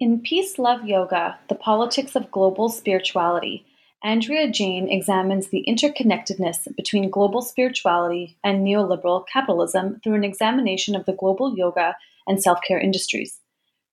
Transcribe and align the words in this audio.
In 0.00 0.20
Peace, 0.20 0.58
Love, 0.58 0.84
Yoga 0.84 1.38
The 1.48 1.54
Politics 1.54 2.16
of 2.16 2.32
Global 2.32 2.68
Spirituality, 2.68 3.64
Andrea 4.02 4.50
Jain 4.50 4.90
examines 4.90 5.48
the 5.48 5.64
interconnectedness 5.68 6.74
between 6.76 7.10
global 7.10 7.40
spirituality 7.40 8.36
and 8.42 8.66
neoliberal 8.66 9.24
capitalism 9.32 10.00
through 10.02 10.14
an 10.14 10.24
examination 10.24 10.96
of 10.96 11.06
the 11.06 11.12
global 11.12 11.56
yoga 11.56 11.96
and 12.26 12.42
self 12.42 12.58
care 12.66 12.80
industries. 12.80 13.38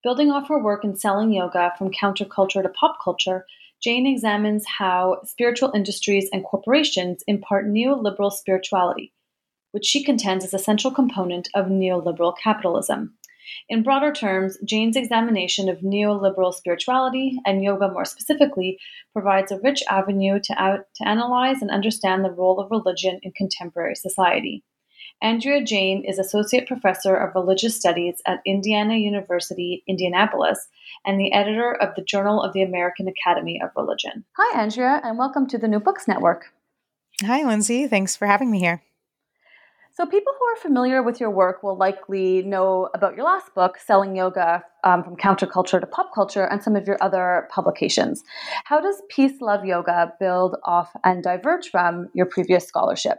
Building 0.03 0.31
off 0.31 0.47
her 0.47 0.57
work 0.57 0.83
in 0.83 0.95
selling 0.95 1.31
yoga 1.31 1.71
from 1.77 1.91
counterculture 1.91 2.63
to 2.63 2.69
pop 2.69 2.97
culture, 3.03 3.45
Jain 3.79 4.07
examines 4.07 4.65
how 4.79 5.21
spiritual 5.23 5.71
industries 5.75 6.29
and 6.33 6.43
corporations 6.43 7.23
impart 7.27 7.67
neoliberal 7.67 8.31
spirituality, 8.31 9.13
which 9.71 9.85
she 9.85 10.03
contends 10.03 10.43
is 10.43 10.53
a 10.53 10.59
central 10.59 10.91
component 10.91 11.47
of 11.53 11.67
neoliberal 11.67 12.35
capitalism. 12.35 13.13
In 13.69 13.83
broader 13.83 14.11
terms, 14.11 14.57
Jain's 14.65 14.95
examination 14.95 15.69
of 15.69 15.79
neoliberal 15.79 16.53
spirituality, 16.53 17.39
and 17.45 17.63
yoga 17.63 17.89
more 17.89 18.05
specifically, 18.05 18.79
provides 19.13 19.51
a 19.51 19.59
rich 19.59 19.83
avenue 19.89 20.39
to, 20.43 20.53
out, 20.61 20.85
to 20.95 21.07
analyze 21.07 21.61
and 21.61 21.71
understand 21.71 22.23
the 22.23 22.31
role 22.31 22.59
of 22.59 22.71
religion 22.71 23.19
in 23.23 23.31
contemporary 23.31 23.95
society. 23.95 24.63
Andrea 25.23 25.63
Jain 25.63 26.03
is 26.03 26.17
Associate 26.17 26.67
Professor 26.67 27.15
of 27.15 27.35
Religious 27.35 27.75
Studies 27.75 28.21
at 28.25 28.41
Indiana 28.45 28.95
University, 28.95 29.83
Indianapolis, 29.87 30.67
and 31.05 31.19
the 31.19 31.31
editor 31.31 31.73
of 31.73 31.93
the 31.95 32.01
Journal 32.01 32.41
of 32.41 32.53
the 32.53 32.63
American 32.63 33.07
Academy 33.07 33.61
of 33.63 33.69
Religion. 33.75 34.25
Hi, 34.37 34.59
Andrea, 34.59 34.99
and 35.03 35.19
welcome 35.19 35.47
to 35.47 35.59
the 35.59 35.67
New 35.67 35.79
Books 35.79 36.07
Network. 36.07 36.53
Hi, 37.23 37.43
Lindsay. 37.43 37.87
Thanks 37.87 38.15
for 38.15 38.25
having 38.25 38.49
me 38.49 38.59
here. 38.59 38.81
So, 39.93 40.05
people 40.05 40.33
who 40.39 40.45
are 40.45 40.55
familiar 40.55 41.03
with 41.03 41.19
your 41.19 41.29
work 41.29 41.63
will 41.63 41.75
likely 41.75 42.43
know 42.43 42.89
about 42.93 43.17
your 43.17 43.25
last 43.25 43.53
book, 43.53 43.77
Selling 43.77 44.15
Yoga 44.15 44.63
um, 44.85 45.03
from 45.03 45.17
Counterculture 45.17 45.81
to 45.81 45.85
Pop 45.85 46.13
Culture, 46.15 46.45
and 46.45 46.63
some 46.63 46.77
of 46.77 46.87
your 46.87 46.97
other 47.01 47.49
publications. 47.51 48.23
How 48.63 48.79
does 48.79 49.01
Peace, 49.09 49.41
Love 49.41 49.65
Yoga 49.65 50.13
build 50.17 50.55
off 50.63 50.95
and 51.03 51.21
diverge 51.21 51.69
from 51.69 52.07
your 52.13 52.25
previous 52.25 52.65
scholarship? 52.65 53.17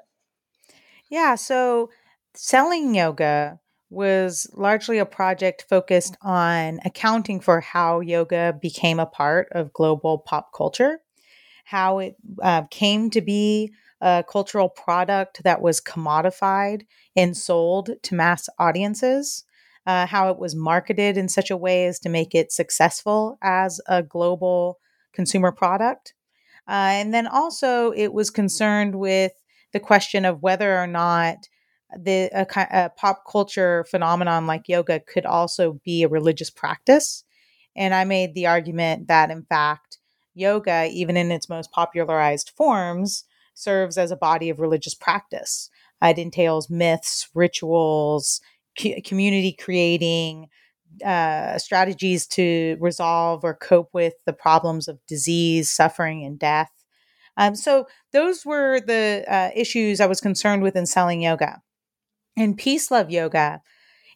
Yeah, 1.10 1.34
so 1.34 1.90
Selling 2.32 2.94
Yoga 2.94 3.60
was 3.90 4.46
largely 4.54 4.96
a 4.96 5.04
project 5.04 5.66
focused 5.68 6.16
on 6.22 6.80
accounting 6.86 7.40
for 7.40 7.60
how 7.60 8.00
yoga 8.00 8.56
became 8.62 8.98
a 8.98 9.04
part 9.04 9.48
of 9.52 9.74
global 9.74 10.16
pop 10.16 10.54
culture, 10.56 11.00
how 11.66 11.98
it 11.98 12.16
uh, 12.42 12.62
came 12.70 13.10
to 13.10 13.20
be 13.20 13.74
a 14.02 14.24
cultural 14.28 14.68
product 14.68 15.42
that 15.44 15.62
was 15.62 15.80
commodified 15.80 16.82
and 17.16 17.36
sold 17.36 17.90
to 18.02 18.14
mass 18.16 18.48
audiences, 18.58 19.44
uh, 19.86 20.06
how 20.06 20.28
it 20.28 20.38
was 20.38 20.56
marketed 20.56 21.16
in 21.16 21.28
such 21.28 21.50
a 21.50 21.56
way 21.56 21.86
as 21.86 22.00
to 22.00 22.08
make 22.08 22.34
it 22.34 22.50
successful 22.50 23.38
as 23.42 23.80
a 23.86 24.02
global 24.02 24.78
consumer 25.12 25.52
product. 25.52 26.14
Uh, 26.68 26.98
and 26.98 27.14
then 27.14 27.28
also, 27.28 27.92
it 27.92 28.12
was 28.12 28.28
concerned 28.28 28.96
with 28.96 29.32
the 29.72 29.80
question 29.80 30.24
of 30.24 30.42
whether 30.42 30.78
or 30.78 30.86
not 30.86 31.48
the 31.96 32.28
a, 32.32 32.46
a 32.70 32.90
pop 32.90 33.22
culture 33.30 33.84
phenomenon 33.88 34.46
like 34.46 34.68
yoga 34.68 34.98
could 34.98 35.26
also 35.26 35.80
be 35.84 36.02
a 36.02 36.08
religious 36.08 36.50
practice. 36.50 37.24
And 37.76 37.94
I 37.94 38.04
made 38.04 38.34
the 38.34 38.46
argument 38.46 39.08
that, 39.08 39.30
in 39.30 39.44
fact, 39.44 39.98
yoga, 40.34 40.88
even 40.90 41.16
in 41.16 41.30
its 41.30 41.48
most 41.48 41.70
popularized 41.70 42.50
forms, 42.56 43.24
serves 43.54 43.98
as 43.98 44.10
a 44.10 44.16
body 44.16 44.48
of 44.48 44.60
religious 44.60 44.94
practice. 44.94 45.70
It 46.02 46.18
entails 46.18 46.68
myths, 46.70 47.28
rituals, 47.34 48.40
community 49.04 49.52
creating, 49.58 50.48
uh, 51.04 51.58
strategies 51.58 52.26
to 52.26 52.76
resolve 52.80 53.44
or 53.44 53.54
cope 53.54 53.90
with 53.92 54.14
the 54.26 54.32
problems 54.32 54.88
of 54.88 54.98
disease, 55.06 55.70
suffering, 55.70 56.24
and 56.24 56.38
death. 56.38 56.70
Um, 57.36 57.54
so, 57.54 57.86
those 58.12 58.44
were 58.44 58.80
the 58.80 59.24
uh, 59.26 59.50
issues 59.54 60.00
I 60.00 60.06
was 60.06 60.20
concerned 60.20 60.62
with 60.62 60.76
in 60.76 60.84
selling 60.84 61.22
yoga. 61.22 61.62
In 62.36 62.54
Peace 62.54 62.90
Love 62.90 63.10
Yoga, 63.10 63.62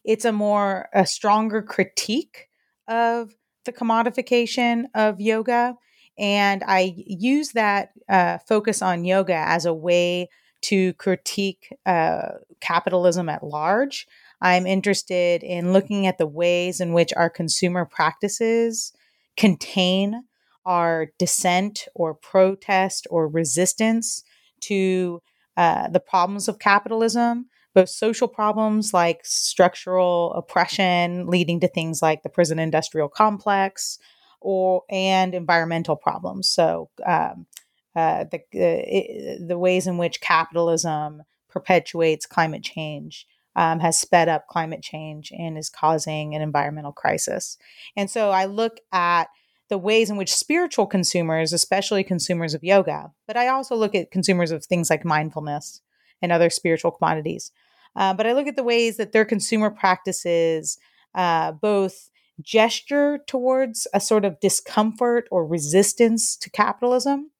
it's 0.04 0.24
a 0.24 0.32
more, 0.32 0.88
a 0.92 1.06
stronger 1.06 1.62
critique 1.62 2.48
of 2.88 3.34
the 3.64 3.72
commodification 3.72 4.84
of 4.94 5.20
yoga 5.20 5.76
and 6.18 6.62
I 6.66 6.94
use 6.96 7.52
that 7.52 7.90
uh, 8.08 8.38
focus 8.38 8.82
on 8.82 9.04
yoga 9.04 9.36
as 9.36 9.66
a 9.66 9.74
way 9.74 10.28
to 10.62 10.94
critique 10.94 11.76
uh, 11.84 12.28
capitalism 12.60 13.28
at 13.28 13.44
large. 13.44 14.06
I'm 14.40 14.66
interested 14.66 15.42
in 15.42 15.72
looking 15.72 16.06
at 16.06 16.18
the 16.18 16.26
ways 16.26 16.80
in 16.80 16.92
which 16.92 17.12
our 17.16 17.30
consumer 17.30 17.84
practices 17.84 18.92
contain 19.36 20.24
our 20.64 21.08
dissent 21.18 21.86
or 21.94 22.14
protest 22.14 23.06
or 23.10 23.28
resistance 23.28 24.24
to 24.60 25.22
uh, 25.56 25.88
the 25.88 26.00
problems 26.00 26.48
of 26.48 26.58
capitalism, 26.58 27.46
both 27.74 27.88
social 27.88 28.28
problems 28.28 28.92
like 28.92 29.20
structural 29.24 30.32
oppression 30.34 31.26
leading 31.26 31.60
to 31.60 31.68
things 31.68 32.02
like 32.02 32.22
the 32.22 32.28
prison 32.28 32.58
industrial 32.58 33.08
complex, 33.08 33.98
or 34.40 34.82
and 34.90 35.34
environmental 35.34 35.96
problems. 35.96 36.48
So 36.48 36.90
um, 37.04 37.46
uh, 37.94 38.24
the 38.24 38.38
uh, 38.38 39.46
the 39.46 39.58
ways 39.58 39.86
in 39.86 39.98
which 39.98 40.20
capitalism 40.20 41.22
perpetuates 41.48 42.26
climate 42.26 42.62
change 42.62 43.26
um, 43.56 43.80
has 43.80 43.98
sped 43.98 44.28
up 44.28 44.46
climate 44.48 44.82
change 44.82 45.32
and 45.32 45.56
is 45.56 45.70
causing 45.70 46.34
an 46.34 46.42
environmental 46.42 46.92
crisis. 46.92 47.56
And 47.96 48.10
so 48.10 48.30
I 48.30 48.44
look 48.44 48.78
at 48.92 49.28
the 49.68 49.78
ways 49.78 50.10
in 50.10 50.16
which 50.16 50.32
spiritual 50.32 50.86
consumers, 50.86 51.52
especially 51.52 52.04
consumers 52.04 52.54
of 52.54 52.62
yoga, 52.62 53.12
but 53.26 53.36
I 53.36 53.48
also 53.48 53.74
look 53.74 53.94
at 53.94 54.10
consumers 54.10 54.52
of 54.52 54.64
things 54.64 54.90
like 54.90 55.04
mindfulness 55.04 55.80
and 56.22 56.30
other 56.30 56.50
spiritual 56.50 56.92
commodities. 56.92 57.50
Uh, 57.96 58.12
but 58.12 58.26
I 58.26 58.32
look 58.32 58.46
at 58.46 58.56
the 58.56 58.62
ways 58.62 58.98
that 58.98 59.12
their 59.12 59.24
consumer 59.24 59.70
practices 59.70 60.78
uh, 61.14 61.52
both 61.52 62.10
gesture 62.42 63.18
towards 63.26 63.86
a 63.94 64.00
sort 64.00 64.24
of 64.24 64.40
discomfort 64.40 65.28
or 65.30 65.46
resistance 65.46 66.36
to 66.36 66.50
capitalism, 66.50 67.30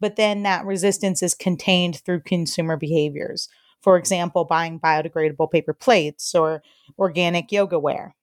but 0.00 0.16
then 0.16 0.42
that 0.42 0.64
resistance 0.64 1.22
is 1.22 1.34
contained 1.34 2.00
through 2.00 2.20
consumer 2.20 2.76
behaviors. 2.76 3.48
For 3.82 3.96
example, 3.96 4.44
buying 4.44 4.80
biodegradable 4.80 5.50
paper 5.50 5.72
plates 5.72 6.34
or 6.34 6.62
organic 6.98 7.52
yoga 7.52 7.78
wear. 7.78 8.14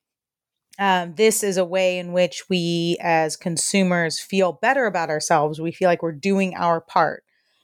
Um, 0.77 1.15
this 1.15 1.41
is 1.41 1.55
a 1.55 1.63
way 1.63 1.97
in 1.97 2.11
which 2.11 2.43
we 2.49 2.97
as 2.99 3.37
consumers 3.37 4.19
feel 4.19 4.53
better 4.53 4.85
about 4.85 5.09
ourselves. 5.09 5.61
We 5.61 5.71
feel 5.71 5.87
like 5.87 6.03
we're 6.03 6.11
doing 6.11 6.53
our 6.55 6.81
part 6.81 7.23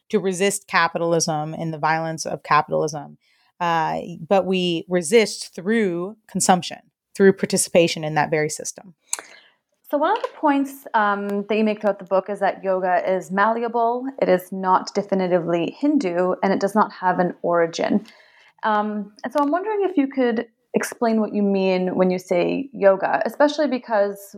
to 0.09 0.19
resist 0.19 0.67
capitalism 0.67 1.53
and 1.53 1.73
the 1.73 1.77
violence 1.77 2.25
of 2.25 2.43
capitalism. 2.43 3.17
Uh, 3.59 3.99
but 4.25 4.45
we 4.45 4.85
resist 4.87 5.53
through 5.53 6.15
consumption 6.27 6.79
through 7.15 7.33
participation 7.33 8.03
in 8.03 8.15
that 8.15 8.29
very 8.29 8.49
system. 8.49 8.95
So, 9.91 9.97
one 9.97 10.15
of 10.15 10.23
the 10.23 10.29
points 10.29 10.87
um, 10.93 11.45
that 11.49 11.57
you 11.57 11.65
make 11.65 11.81
throughout 11.81 11.99
the 11.99 12.05
book 12.05 12.29
is 12.29 12.39
that 12.39 12.63
yoga 12.63 13.03
is 13.05 13.29
malleable, 13.29 14.05
it 14.21 14.29
is 14.29 14.49
not 14.49 14.93
definitively 14.95 15.75
Hindu, 15.77 16.35
and 16.41 16.53
it 16.53 16.61
does 16.61 16.75
not 16.75 16.93
have 16.93 17.19
an 17.19 17.33
origin. 17.41 18.05
Um, 18.63 19.11
and 19.25 19.33
so, 19.33 19.39
I'm 19.41 19.51
wondering 19.51 19.81
if 19.81 19.97
you 19.97 20.07
could 20.07 20.47
explain 20.73 21.19
what 21.19 21.33
you 21.33 21.43
mean 21.43 21.95
when 21.95 22.09
you 22.09 22.19
say 22.19 22.69
yoga, 22.71 23.21
especially 23.25 23.67
because 23.67 24.37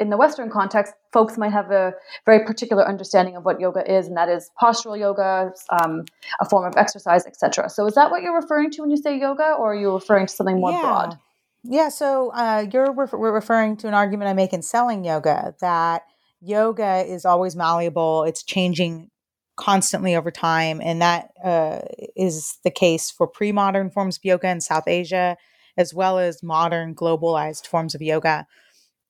in 0.00 0.10
the 0.10 0.16
Western 0.16 0.50
context, 0.50 0.94
folks 1.12 1.38
might 1.38 1.52
have 1.52 1.70
a 1.70 1.92
very 2.24 2.44
particular 2.44 2.84
understanding 2.84 3.36
of 3.36 3.44
what 3.44 3.60
yoga 3.60 3.88
is, 3.88 4.08
and 4.08 4.16
that 4.16 4.28
is 4.28 4.50
postural 4.60 4.98
yoga, 4.98 5.52
um, 5.70 6.06
a 6.40 6.44
form 6.44 6.66
of 6.66 6.76
exercise, 6.76 7.24
etc. 7.24 7.70
So, 7.70 7.86
is 7.86 7.94
that 7.94 8.10
what 8.10 8.22
you're 8.22 8.34
referring 8.34 8.72
to 8.72 8.82
when 8.82 8.90
you 8.90 8.96
say 8.96 9.16
yoga, 9.16 9.52
or 9.52 9.74
are 9.74 9.76
you 9.76 9.92
referring 9.92 10.26
to 10.26 10.32
something 10.32 10.60
more 10.60 10.72
yeah. 10.72 10.80
broad? 10.80 11.18
Yeah, 11.64 11.88
so 11.88 12.30
uh, 12.30 12.66
you're 12.72 12.92
re- 12.92 13.08
referring 13.12 13.76
to 13.78 13.88
an 13.88 13.94
argument 13.94 14.28
I 14.30 14.32
make 14.32 14.52
in 14.52 14.62
selling 14.62 15.04
yoga 15.04 15.54
that 15.60 16.02
yoga 16.40 17.04
is 17.06 17.24
always 17.24 17.56
malleable, 17.56 18.24
it's 18.24 18.42
changing 18.42 19.10
constantly 19.56 20.14
over 20.14 20.30
time, 20.30 20.80
and 20.80 21.02
that 21.02 21.30
uh, 21.44 21.80
is 22.16 22.58
the 22.64 22.70
case 22.70 23.10
for 23.10 23.26
pre 23.26 23.50
modern 23.52 23.90
forms 23.90 24.16
of 24.16 24.24
yoga 24.24 24.48
in 24.48 24.60
South 24.60 24.86
Asia 24.86 25.36
as 25.76 25.94
well 25.94 26.18
as 26.18 26.42
modern 26.42 26.94
globalized 26.94 27.66
forms 27.66 27.94
of 27.94 28.02
yoga. 28.02 28.46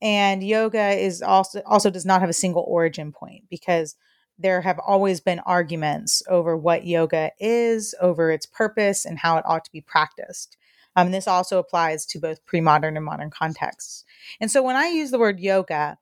And 0.01 0.45
yoga 0.45 0.91
is 0.91 1.23
also 1.23 1.63
also 1.67 1.91
does 1.91 2.07
not 2.07 2.21
have 2.21 2.31
a 2.31 2.35
single 2.35 2.65
origin 2.69 3.13
point 3.13 3.45
because 3.51 3.97
there 4.39 4.61
have 4.61 4.79
always 4.87 5.21
been 5.21 5.41
arguments 5.41 6.23
over 6.29 6.57
what 6.57 6.87
yoga 6.87 7.33
is, 7.41 7.95
over 8.01 8.31
its 8.31 8.47
purpose, 8.47 9.05
and 9.05 9.19
how 9.19 9.37
it 9.39 9.45
ought 9.47 9.65
to 9.65 9.73
be 9.73 9.81
practiced. 9.81 10.57
Um, 10.99 11.13
this 11.13 11.29
also 11.29 11.59
applies 11.61 12.05
to 12.07 12.19
both 12.19 12.45
pre 12.45 12.61
modern 12.61 12.97
and 12.97 13.05
modern 13.05 13.31
contexts. 13.31 14.05
And 14.41 14.51
so 14.51 14.63
when 14.65 14.75
I 14.75 14.89
use 14.89 15.13
the 15.13 15.19
word 15.19 15.39
yoga, 15.39 15.97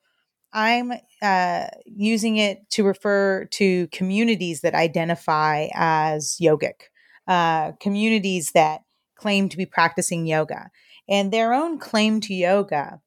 I'm 0.55 0.93
uh, 1.21 1.67
using 1.85 2.39
it 2.39 2.69
to 2.71 2.83
refer 2.83 3.45
to 3.45 3.89
communities 3.89 4.63
that 4.63 4.75
identify 4.75 5.69
as 5.75 6.39
yogic, 6.41 6.89
uh, 7.29 7.73
communities 7.73 8.53
that 8.53 8.85
claim 9.17 9.51
to 9.51 9.57
be 9.59 9.67
practicing 9.67 10.27
yoga. 10.27 10.71
And 11.09 11.31
their 11.31 11.53
own 11.53 11.79
claim 11.79 12.23
to 12.23 12.35
yoga 12.35 13.03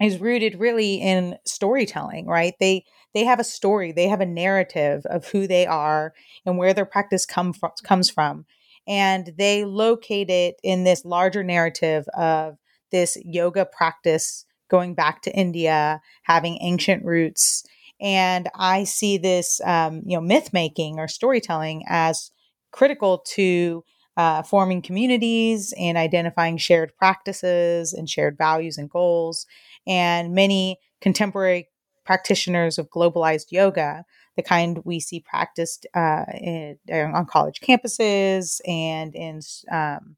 is 0.00 0.18
rooted 0.18 0.58
really 0.58 0.94
in 0.96 1.38
storytelling, 1.46 2.26
right? 2.26 2.54
They 2.58 2.84
they 3.14 3.24
have 3.24 3.38
a 3.38 3.44
story, 3.44 3.92
they 3.92 4.08
have 4.08 4.20
a 4.20 4.26
narrative 4.26 5.06
of 5.06 5.28
who 5.28 5.46
they 5.46 5.66
are 5.66 6.14
and 6.44 6.58
where 6.58 6.74
their 6.74 6.86
practice 6.86 7.26
come 7.26 7.52
from, 7.52 7.70
comes 7.84 8.10
from, 8.10 8.44
and 8.86 9.32
they 9.38 9.64
locate 9.64 10.30
it 10.30 10.56
in 10.62 10.84
this 10.84 11.04
larger 11.04 11.42
narrative 11.42 12.06
of 12.14 12.56
this 12.90 13.16
yoga 13.24 13.64
practice 13.64 14.44
going 14.70 14.94
back 14.94 15.22
to 15.22 15.34
India, 15.34 16.00
having 16.22 16.58
ancient 16.62 17.04
roots. 17.04 17.64
And 18.00 18.48
I 18.54 18.84
see 18.84 19.18
this, 19.18 19.60
um, 19.64 20.02
you 20.04 20.16
know, 20.16 20.20
myth 20.20 20.52
making 20.52 20.98
or 20.98 21.08
storytelling 21.08 21.84
as 21.86 22.30
critical 22.72 23.18
to 23.34 23.84
uh, 24.16 24.42
forming 24.42 24.82
communities 24.82 25.72
and 25.78 25.96
identifying 25.96 26.56
shared 26.56 26.94
practices 26.96 27.92
and 27.92 28.08
shared 28.08 28.36
values 28.36 28.76
and 28.76 28.90
goals. 28.90 29.46
And 29.86 30.34
many 30.34 30.78
contemporary 31.00 31.68
practitioners 32.04 32.78
of 32.78 32.90
globalized 32.90 33.46
yoga, 33.50 34.04
the 34.36 34.42
kind 34.42 34.80
we 34.84 35.00
see 35.00 35.20
practiced 35.20 35.86
uh, 35.94 36.24
in, 36.34 36.78
on 36.90 37.26
college 37.26 37.60
campuses 37.60 38.60
and 38.66 39.14
in, 39.14 39.40
um, 39.70 40.16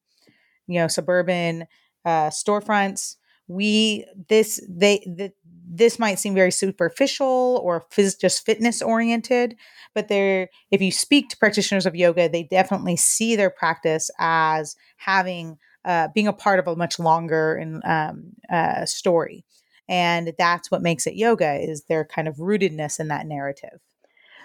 you 0.67 0.79
know, 0.79 0.89
suburban 0.89 1.67
uh, 2.05 2.29
storefronts, 2.31 3.17
we 3.49 4.07
this 4.29 4.59
they 4.69 4.99
the, 5.07 5.31
this 5.67 5.99
might 5.99 6.19
seem 6.19 6.35
very 6.35 6.51
superficial 6.51 7.61
or 7.63 7.85
phys- 7.91 8.19
just 8.19 8.47
fitness 8.47 8.81
oriented 8.81 9.55
but 9.95 10.09
there 10.09 10.49
if 10.71 10.81
you 10.81 10.91
speak 10.91 11.29
to 11.29 11.37
practitioners 11.37 11.85
of 11.85 11.95
yoga 11.95 12.27
they 12.27 12.45
definitely 12.45 12.97
see 12.97 13.37
their 13.37 13.51
practice 13.51 14.11
as 14.19 14.77
having 14.97 15.59
uh, 15.85 16.09
being 16.15 16.27
a 16.29 16.33
part 16.33 16.59
of 16.59 16.67
a 16.67 16.77
much 16.77 16.99
longer 16.99 17.57
and 17.57 17.83
um, 17.85 18.33
uh, 18.51 18.87
story. 18.87 19.45
And 19.89 20.33
that's 20.39 20.71
what 20.71 20.83
makes 20.83 21.07
it 21.07 21.15
yoga 21.15 21.57
is 21.57 21.85
their 21.85 22.05
kind 22.05 22.27
of 22.27 22.37
rootedness 22.37 22.99
in 22.99 23.09
that 23.09 23.27
narrative 23.27 23.81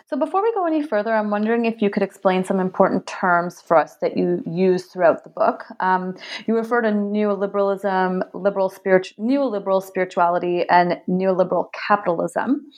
so, 0.10 0.18
before 0.18 0.42
we 0.42 0.52
go 0.56 0.66
any 0.66 0.82
further, 0.82 1.14
I'm 1.14 1.30
wondering 1.30 1.66
if 1.66 1.84
you 1.84 1.92
could 1.92 2.02
explain 2.02 2.44
some 2.44 2.60
important 2.60 3.06
terms 3.06 3.62
for 3.62 3.78
us 3.78 3.98
that 4.02 4.18
you 4.18 4.42
use 4.44 4.88
throughout 4.88 5.24
the 5.24 5.30
book. 5.30 5.66
Um, 5.82 6.18
you 6.48 6.56
refer 6.56 6.82
to 6.82 6.90
neoliberalism, 6.90 8.24
liberal 8.34 8.70
spirit, 8.70 9.14
neoliberal 9.20 9.84
spirituality, 9.84 10.68
and 10.68 10.98
neoliberal 11.08 11.68
capitalism. 11.88 12.72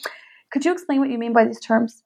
Could 0.51 0.65
you 0.65 0.73
explain 0.73 0.99
what 0.99 1.09
you 1.09 1.17
mean 1.17 1.31
by 1.31 1.45
these 1.45 1.61
terms? 1.61 2.03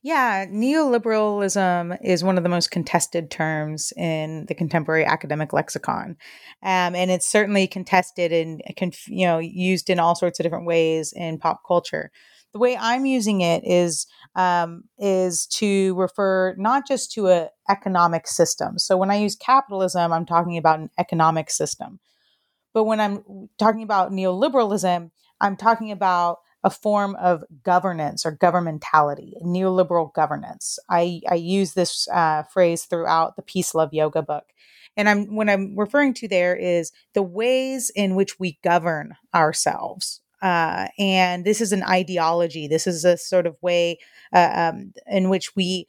Yeah, 0.00 0.46
neoliberalism 0.46 1.98
is 2.02 2.24
one 2.24 2.38
of 2.38 2.42
the 2.42 2.48
most 2.48 2.70
contested 2.70 3.30
terms 3.30 3.92
in 3.98 4.46
the 4.46 4.54
contemporary 4.54 5.04
academic 5.04 5.52
lexicon, 5.52 6.16
um, 6.62 6.94
and 6.94 7.10
it's 7.10 7.26
certainly 7.26 7.66
contested 7.66 8.32
and 8.32 8.62
you 9.08 9.26
know 9.26 9.40
used 9.40 9.90
in 9.90 9.98
all 9.98 10.14
sorts 10.14 10.40
of 10.40 10.44
different 10.44 10.64
ways 10.64 11.12
in 11.14 11.38
pop 11.38 11.60
culture 11.66 12.10
the 12.52 12.58
way 12.58 12.76
I'm 12.76 13.06
using 13.06 13.40
it 13.40 13.62
is 13.64 14.06
um, 14.34 14.84
is 14.98 15.46
to 15.46 15.94
refer 15.94 16.54
not 16.56 16.86
just 16.86 17.12
to 17.12 17.28
an 17.28 17.48
economic 17.68 18.26
system. 18.26 18.78
So 18.78 18.96
when 18.96 19.10
I 19.10 19.16
use 19.16 19.36
capitalism, 19.36 20.12
I'm 20.12 20.26
talking 20.26 20.56
about 20.56 20.80
an 20.80 20.90
economic 20.98 21.50
system. 21.50 22.00
But 22.72 22.84
when 22.84 23.00
I'm 23.00 23.48
talking 23.58 23.82
about 23.82 24.12
neoliberalism, 24.12 25.10
I'm 25.40 25.56
talking 25.56 25.90
about 25.90 26.38
a 26.64 26.70
form 26.70 27.16
of 27.16 27.44
governance 27.62 28.26
or 28.26 28.36
governmentality, 28.36 29.32
neoliberal 29.42 30.12
governance. 30.12 30.78
I, 30.90 31.20
I 31.30 31.34
use 31.34 31.74
this 31.74 32.08
uh, 32.08 32.42
phrase 32.44 32.84
throughout 32.84 33.36
the 33.36 33.42
Peace 33.42 33.74
Love 33.74 33.92
Yoga 33.92 34.22
book. 34.22 34.44
And 34.96 35.08
I'm 35.08 35.36
what 35.36 35.48
I'm 35.48 35.78
referring 35.78 36.14
to 36.14 36.28
there 36.28 36.56
is 36.56 36.90
the 37.14 37.22
ways 37.22 37.90
in 37.94 38.16
which 38.16 38.40
we 38.40 38.58
govern 38.64 39.14
ourselves 39.32 40.20
uh, 40.42 40.88
and 40.98 41.44
this 41.44 41.60
is 41.60 41.72
an 41.72 41.82
ideology. 41.82 42.68
This 42.68 42.86
is 42.86 43.04
a 43.04 43.16
sort 43.16 43.46
of 43.46 43.56
way 43.60 43.98
uh, 44.32 44.70
um, 44.72 44.92
in 45.06 45.28
which 45.28 45.56
we, 45.56 45.86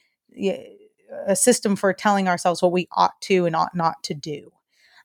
a 1.27 1.35
system 1.35 1.75
for 1.75 1.93
telling 1.93 2.27
ourselves 2.27 2.61
what 2.61 2.71
we 2.71 2.87
ought 2.91 3.19
to 3.21 3.45
and 3.45 3.55
ought 3.55 3.75
not 3.75 4.03
to 4.03 4.13
do. 4.13 4.51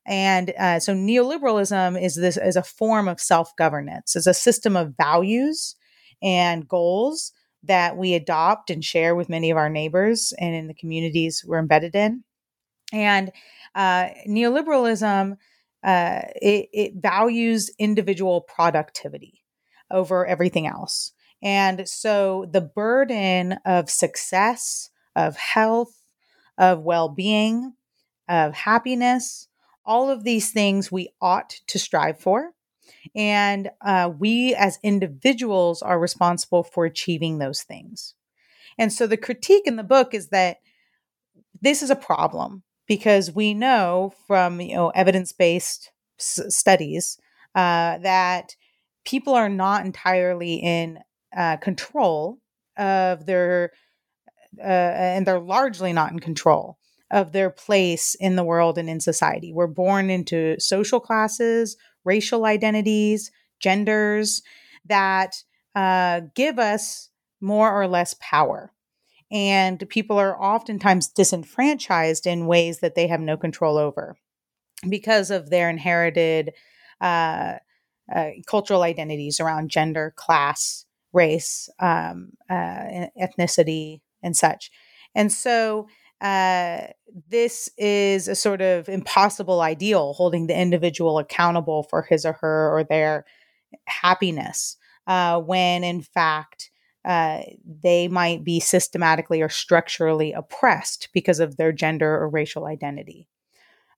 And 0.06 0.52
uh, 0.58 0.81
so 0.81 0.93
neoliberalism 0.94 2.02
is 2.02 2.14
this 2.14 2.37
is 2.37 2.56
a 2.56 2.62
form 2.62 3.08
of 3.08 3.20
self-governance, 3.20 4.17
as 4.17 4.26
a 4.26 4.35
system 4.35 4.76
of 4.76 4.96
values 4.96 5.76
and 6.23 6.69
goals 6.69 7.32
that 7.62 7.97
we 7.97 8.12
adopt 8.12 8.70
and 8.70 8.85
share 8.85 9.14
with 9.14 9.31
many 9.31 9.50
of 9.50 9.56
our 9.56 9.70
neighbors 9.70 10.35
and 10.38 10.55
in 10.55 10.67
the 10.67 10.75
communities 10.75 11.43
we're 11.47 11.58
embedded 11.58 11.94
in. 11.94 12.23
And 12.93 13.32
uh, 13.75 14.08
neoliberalism 14.29 15.38
uh, 15.85 16.23
it, 16.41 16.69
it 16.73 16.93
values 16.97 17.71
individual 17.79 18.41
productivity 18.41 19.45
over 19.91 20.27
everything 20.27 20.67
else. 20.67 21.13
And 21.43 21.87
so 21.87 22.47
the 22.51 22.63
burden 22.63 23.59
of 23.67 23.91
success, 23.91 24.89
of 25.15 25.37
health, 25.37 25.95
of 26.57 26.81
well 26.81 27.11
being, 27.11 27.75
of 28.29 28.55
happiness, 28.55 29.49
all 29.85 30.09
of 30.09 30.25
these 30.25 30.51
things 30.51 30.91
we 30.91 31.11
ought 31.21 31.61
to 31.67 31.79
strive 31.79 32.19
for. 32.19 32.53
And 33.15 33.71
uh, 33.85 34.11
we 34.19 34.55
as 34.55 34.79
individuals 34.83 35.83
are 35.83 35.99
responsible 35.99 36.63
for 36.63 36.87
achieving 36.87 37.39
those 37.39 37.63
things. 37.63 38.15
And 38.79 38.93
so 38.93 39.07
the 39.07 39.17
critique 39.19 39.67
in 39.67 39.77
the 39.77 39.83
book 39.83 40.15
is 40.15 40.29
that 40.29 40.59
this 41.61 41.83
is 41.83 41.91
a 41.91 41.97
problem 41.97 42.63
because 42.87 43.33
we 43.35 43.55
know 43.55 44.13
from 44.27 44.61
you 44.61 44.75
know 44.75 44.91
evidence-based 44.91 45.91
s- 46.19 46.41
studies 46.49 47.19
uh, 47.55 47.99
that 47.99 48.57
people 49.05 49.35
are 49.35 49.49
not 49.49 49.85
entirely 49.85 50.55
in 50.55 50.99
uh, 51.37 51.57
control 51.59 52.38
of 52.76 53.26
their 53.26 53.71
uh, 54.59 54.62
and 54.62 55.26
they're 55.26 55.41
largely 55.41 55.93
not 55.93 56.12
in 56.12 56.21
control 56.21 56.79
of 57.11 57.33
their 57.33 57.50
place 57.50 58.14
in 58.17 58.37
the 58.37 58.45
world 58.45 58.79
and 58.79 58.88
in 58.88 59.00
society. 59.00 59.53
We're 59.53 59.67
born 59.67 60.11
into 60.11 60.59
social 60.59 61.00
classes, 61.00 61.76
racial 62.05 62.45
identities, 62.45 63.31
genders 63.61 64.43
that 64.87 65.37
uh, 65.75 66.23
give 66.35 66.59
us 66.59 67.11
more 67.41 67.71
or 67.73 67.87
less 67.87 68.14
power 68.21 68.73
and 69.31 69.88
people 69.88 70.19
are 70.19 70.40
oftentimes 70.40 71.09
disenfranchised 71.09 72.26
in 72.26 72.47
ways 72.47 72.81
that 72.81 72.95
they 72.95 73.07
have 73.07 73.21
no 73.21 73.37
control 73.37 73.78
over 73.78 74.16
because 74.88 75.31
of 75.31 75.50
their 75.50 75.71
inherited 75.71 76.52
uh, 77.00 77.54
uh, 78.14 78.31
cultural 78.47 78.83
identities 78.83 79.40
around 79.40 79.71
gender, 79.71 80.12
class, 80.16 80.85
race, 81.12 81.69
um, 81.81 82.31
uh, 82.50 83.07
ethnicity, 83.21 84.00
and 84.23 84.37
such. 84.37 84.71
And 85.14 85.33
so 85.33 85.87
uh, 86.21 86.88
this 87.28 87.69
is 87.76 88.28
a 88.28 88.35
sort 88.35 88.61
of 88.61 88.88
impossible 88.88 89.61
ideal, 89.61 90.12
holding 90.14 90.47
the 90.47 90.59
individual 90.59 91.19
accountable 91.19 91.85
for 91.85 92.02
his 92.02 92.25
or 92.25 92.35
her 92.35 92.71
or 92.76 92.85
their 92.85 93.25
happiness, 93.87 94.76
uh, 95.07 95.40
when 95.40 95.85
in 95.85 96.00
fact, 96.00 96.71
uh, 97.04 97.42
they 97.82 98.08
might 98.08 98.44
be 98.44 98.61
systematically 98.61 99.42
or 99.42 99.49
structurally 99.49 100.32
oppressed 100.32 101.08
because 101.12 101.40
of 101.40 101.56
their 101.56 101.73
gender 101.73 102.14
or 102.14 102.28
racial 102.28 102.66
identity. 102.66 103.28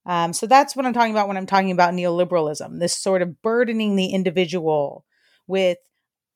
Um, 0.05 0.33
so 0.33 0.47
that's 0.47 0.75
what 0.75 0.85
I'm 0.85 0.93
talking 0.93 1.11
about 1.11 1.27
when 1.27 1.37
I'm 1.37 1.45
talking 1.45 1.71
about 1.71 1.93
neoliberalism. 1.93 2.79
This 2.79 2.95
sort 2.97 3.21
of 3.21 3.41
burdening 3.41 3.95
the 3.95 4.07
individual 4.07 5.05
with 5.47 5.77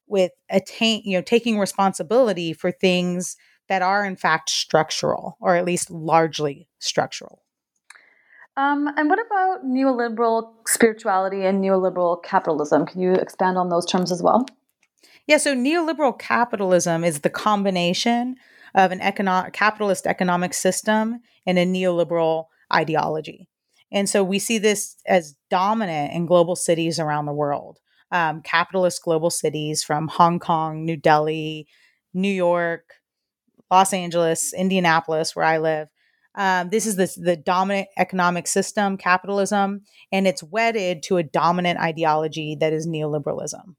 with 0.07 0.31
attain, 0.49 1.01
you 1.05 1.17
know, 1.17 1.21
taking 1.21 1.57
responsibility 1.57 2.51
for 2.51 2.69
things 2.69 3.37
that 3.69 3.81
are 3.81 4.03
in 4.03 4.17
fact 4.17 4.49
structural, 4.49 5.37
or 5.39 5.55
at 5.55 5.63
least 5.63 5.89
largely 5.89 6.67
structural. 6.79 7.43
Um, 8.57 8.89
and 8.97 9.09
what 9.09 9.19
about 9.25 9.65
neoliberal 9.65 10.51
spirituality 10.67 11.45
and 11.45 11.63
neoliberal 11.63 12.21
capitalism? 12.21 12.85
Can 12.85 12.99
you 12.99 13.13
expand 13.13 13.57
on 13.57 13.69
those 13.69 13.85
terms 13.85 14.11
as 14.11 14.21
well? 14.21 14.45
Yeah, 15.31 15.37
so 15.37 15.55
neoliberal 15.55 16.19
capitalism 16.19 17.05
is 17.05 17.21
the 17.21 17.29
combination 17.29 18.35
of 18.75 18.91
an 18.91 18.99
economic 18.99 19.53
capitalist 19.53 20.05
economic 20.05 20.53
system 20.53 21.21
and 21.45 21.57
a 21.57 21.65
neoliberal 21.65 22.47
ideology. 22.73 23.47
And 23.93 24.09
so 24.09 24.25
we 24.25 24.39
see 24.39 24.57
this 24.57 24.97
as 25.07 25.37
dominant 25.49 26.11
in 26.11 26.25
global 26.25 26.57
cities 26.57 26.99
around 26.99 27.27
the 27.27 27.33
world, 27.33 27.79
um, 28.11 28.41
capitalist 28.41 29.03
global 29.03 29.29
cities 29.29 29.85
from 29.85 30.09
Hong 30.09 30.37
Kong, 30.37 30.83
New 30.83 30.97
Delhi, 30.97 31.65
New 32.13 32.27
York, 32.27 32.95
Los 33.71 33.93
Angeles, 33.93 34.51
Indianapolis, 34.51 35.33
where 35.33 35.45
I 35.45 35.59
live. 35.59 35.87
Um, 36.35 36.71
this 36.71 36.85
is 36.85 36.97
the, 36.97 37.09
the 37.15 37.37
dominant 37.37 37.87
economic 37.97 38.47
system, 38.47 38.97
capitalism, 38.97 39.83
and 40.11 40.27
it's 40.27 40.43
wedded 40.43 41.03
to 41.03 41.15
a 41.15 41.23
dominant 41.23 41.79
ideology 41.79 42.57
that 42.59 42.73
is 42.73 42.85
neoliberalism. 42.85 43.75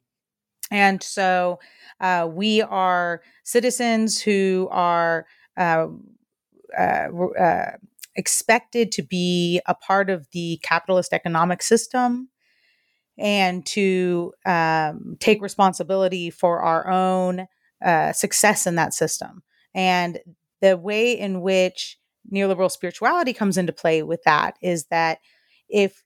And 0.72 1.02
so 1.02 1.60
uh, 2.00 2.28
we 2.30 2.62
are 2.62 3.22
citizens 3.44 4.20
who 4.20 4.68
are 4.72 5.26
uh, 5.56 5.88
uh, 6.76 7.08
uh, 7.38 7.70
expected 8.16 8.90
to 8.92 9.02
be 9.02 9.60
a 9.66 9.74
part 9.74 10.08
of 10.10 10.26
the 10.32 10.58
capitalist 10.62 11.12
economic 11.12 11.62
system 11.62 12.30
and 13.18 13.64
to 13.66 14.32
um, 14.46 15.16
take 15.20 15.42
responsibility 15.42 16.30
for 16.30 16.60
our 16.60 16.90
own 16.90 17.46
uh, 17.84 18.12
success 18.12 18.66
in 18.66 18.76
that 18.76 18.94
system. 18.94 19.42
And 19.74 20.18
the 20.62 20.78
way 20.78 21.12
in 21.12 21.42
which 21.42 21.98
neoliberal 22.32 22.70
spirituality 22.70 23.34
comes 23.34 23.58
into 23.58 23.72
play 23.72 24.02
with 24.02 24.22
that 24.24 24.56
is 24.62 24.86
that 24.86 25.18
if 25.68 26.02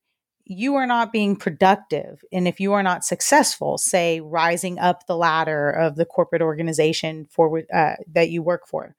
you 0.48 0.76
are 0.76 0.86
not 0.86 1.12
being 1.12 1.34
productive 1.34 2.22
and 2.32 2.46
if 2.46 2.60
you 2.60 2.72
are 2.72 2.82
not 2.82 3.04
successful 3.04 3.76
say 3.76 4.20
rising 4.20 4.78
up 4.78 5.06
the 5.06 5.16
ladder 5.16 5.70
of 5.70 5.96
the 5.96 6.04
corporate 6.04 6.42
organization 6.42 7.26
for 7.30 7.62
uh, 7.74 7.94
that 8.12 8.30
you 8.30 8.42
work 8.42 8.66
for 8.66 8.94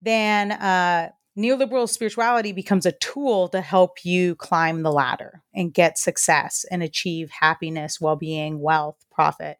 then 0.00 0.52
uh, 0.52 1.10
neoliberal 1.38 1.88
spirituality 1.88 2.52
becomes 2.52 2.86
a 2.86 2.92
tool 2.92 3.48
to 3.48 3.60
help 3.60 4.04
you 4.04 4.34
climb 4.36 4.82
the 4.82 4.92
ladder 4.92 5.42
and 5.54 5.74
get 5.74 5.98
success 5.98 6.64
and 6.70 6.82
achieve 6.82 7.30
happiness 7.30 8.00
well-being 8.00 8.60
wealth 8.60 8.96
profit. 9.10 9.58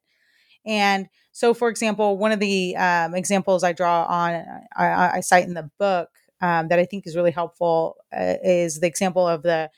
And 0.65 1.09
so 1.33 1.53
for 1.53 1.69
example 1.69 2.17
one 2.17 2.33
of 2.33 2.41
the 2.41 2.77
um, 2.77 3.15
examples 3.15 3.63
i 3.63 3.73
draw 3.73 4.05
on 4.05 4.45
I, 4.77 5.17
I, 5.17 5.21
cite 5.21 5.47
in 5.47 5.55
the 5.55 5.71
book 5.79 6.09
um, 6.43 6.69
that 6.69 6.79
I 6.79 6.85
think 6.85 7.07
is 7.07 7.17
really 7.17 7.31
helpful 7.31 7.97
uh, 8.13 8.35
is 8.43 8.81
the 8.81 8.87
example 8.87 9.27
of 9.27 9.43
the 9.43 9.71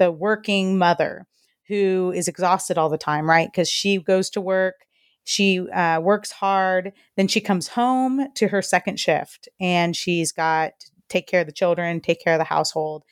the 0.00 0.10
working 0.10 0.78
mother 0.78 1.26
who 1.68 2.10
is 2.16 2.26
exhausted 2.26 2.78
all 2.78 2.88
the 2.88 2.98
time, 2.98 3.28
right? 3.28 3.48
Because 3.52 3.68
she 3.68 3.98
goes 3.98 4.30
to 4.30 4.40
work, 4.40 4.86
she 5.24 5.60
uh, 5.70 6.00
works 6.00 6.32
hard, 6.32 6.92
then 7.16 7.28
she 7.28 7.40
comes 7.40 7.68
home 7.68 8.26
to 8.34 8.48
her 8.48 8.62
second 8.62 8.98
shift, 8.98 9.46
and 9.60 9.94
she's 9.94 10.32
got 10.32 10.72
to 10.80 10.90
take 11.10 11.28
care 11.28 11.42
of 11.42 11.46
the 11.46 11.52
children, 11.52 12.00
take 12.00 12.24
care 12.24 12.32
of 12.32 12.40
the 12.40 12.44
household, 12.44 13.04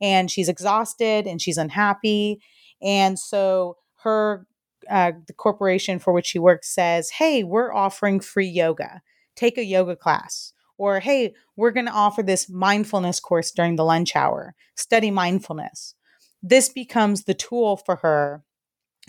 and 0.00 0.30
she's 0.30 0.48
exhausted 0.48 1.26
and 1.26 1.42
she's 1.42 1.58
unhappy, 1.58 2.40
and 2.80 3.18
so 3.18 3.76
her 4.04 4.46
uh, 4.88 5.10
the 5.26 5.32
corporation 5.32 5.98
for 5.98 6.12
which 6.12 6.26
she 6.26 6.38
works 6.38 6.72
says, 6.72 7.10
"Hey, 7.10 7.42
we're 7.42 7.74
offering 7.74 8.20
free 8.20 8.46
yoga. 8.46 9.02
Take 9.34 9.58
a 9.58 9.64
yoga 9.64 9.96
class." 9.96 10.52
Or, 10.78 11.00
hey, 11.00 11.32
we're 11.56 11.70
going 11.70 11.86
to 11.86 11.92
offer 11.92 12.22
this 12.22 12.50
mindfulness 12.50 13.18
course 13.18 13.50
during 13.50 13.76
the 13.76 13.84
lunch 13.84 14.14
hour, 14.14 14.54
study 14.74 15.10
mindfulness. 15.10 15.94
This 16.42 16.68
becomes 16.68 17.24
the 17.24 17.34
tool 17.34 17.76
for 17.76 17.96
her 17.96 18.44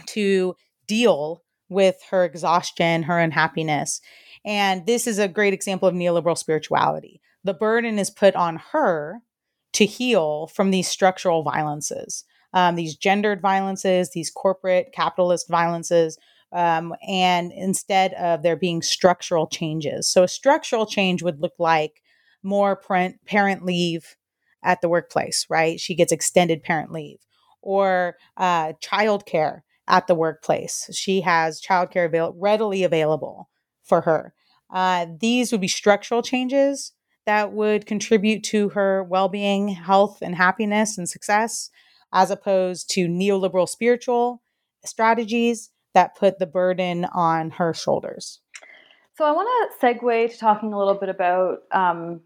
to 0.07 0.55
deal 0.87 1.43
with 1.69 1.97
her 2.11 2.23
exhaustion, 2.23 3.03
her 3.03 3.19
unhappiness. 3.19 4.01
And 4.45 4.85
this 4.85 5.07
is 5.07 5.19
a 5.19 5.27
great 5.27 5.53
example 5.53 5.87
of 5.87 5.95
neoliberal 5.95 6.37
spirituality. 6.37 7.21
The 7.43 7.53
burden 7.53 7.99
is 7.99 8.09
put 8.09 8.35
on 8.35 8.61
her 8.71 9.21
to 9.73 9.85
heal 9.85 10.47
from 10.47 10.71
these 10.71 10.87
structural 10.87 11.43
violences, 11.43 12.23
um, 12.53 12.75
these 12.75 12.95
gendered 12.95 13.41
violences, 13.41 14.11
these 14.11 14.31
corporate 14.31 14.91
capitalist 14.93 15.49
violences, 15.49 16.17
um, 16.53 16.95
and 17.07 17.51
instead 17.51 18.13
of 18.13 18.41
there 18.41 18.55
being 18.55 18.81
structural 18.81 19.47
changes. 19.47 20.07
So 20.07 20.23
a 20.23 20.27
structural 20.27 20.85
change 20.85 21.21
would 21.21 21.41
look 21.41 21.53
like 21.59 22.01
more 22.41 22.75
parent, 22.77 23.17
parent 23.25 23.65
leave 23.65 24.15
at 24.63 24.81
the 24.81 24.89
workplace, 24.89 25.45
right? 25.49 25.79
She 25.79 25.95
gets 25.95 26.11
extended 26.11 26.63
parent 26.63 26.91
leave 26.91 27.19
or 27.61 28.15
uh, 28.37 28.73
childcare 28.83 29.61
at 29.87 30.07
the 30.07 30.15
workplace. 30.15 30.89
She 30.93 31.21
has 31.21 31.61
childcare 31.61 32.05
avail- 32.05 32.35
readily 32.37 32.83
available 32.83 33.49
for 33.83 34.01
her. 34.01 34.33
Uh, 34.69 35.07
these 35.19 35.51
would 35.51 35.61
be 35.61 35.67
structural 35.67 36.21
changes 36.21 36.93
that 37.25 37.51
would 37.51 37.85
contribute 37.85 38.43
to 38.45 38.69
her 38.69 39.03
well 39.03 39.29
being, 39.29 39.69
health, 39.69 40.19
and 40.21 40.35
happiness 40.35 40.97
and 40.97 41.09
success, 41.09 41.69
as 42.13 42.31
opposed 42.31 42.89
to 42.91 43.07
neoliberal 43.07 43.67
spiritual 43.67 44.41
strategies 44.85 45.71
that 45.93 46.15
put 46.15 46.39
the 46.39 46.45
burden 46.45 47.05
on 47.05 47.51
her 47.51 47.73
shoulders. 47.73 48.39
So 49.17 49.25
I 49.25 49.31
want 49.31 49.71
to 49.79 49.85
segue 49.85 50.31
to 50.31 50.37
talking 50.37 50.73
a 50.73 50.77
little 50.77 50.93
bit 50.93 51.09
about 51.09 51.59
um, 51.71 52.21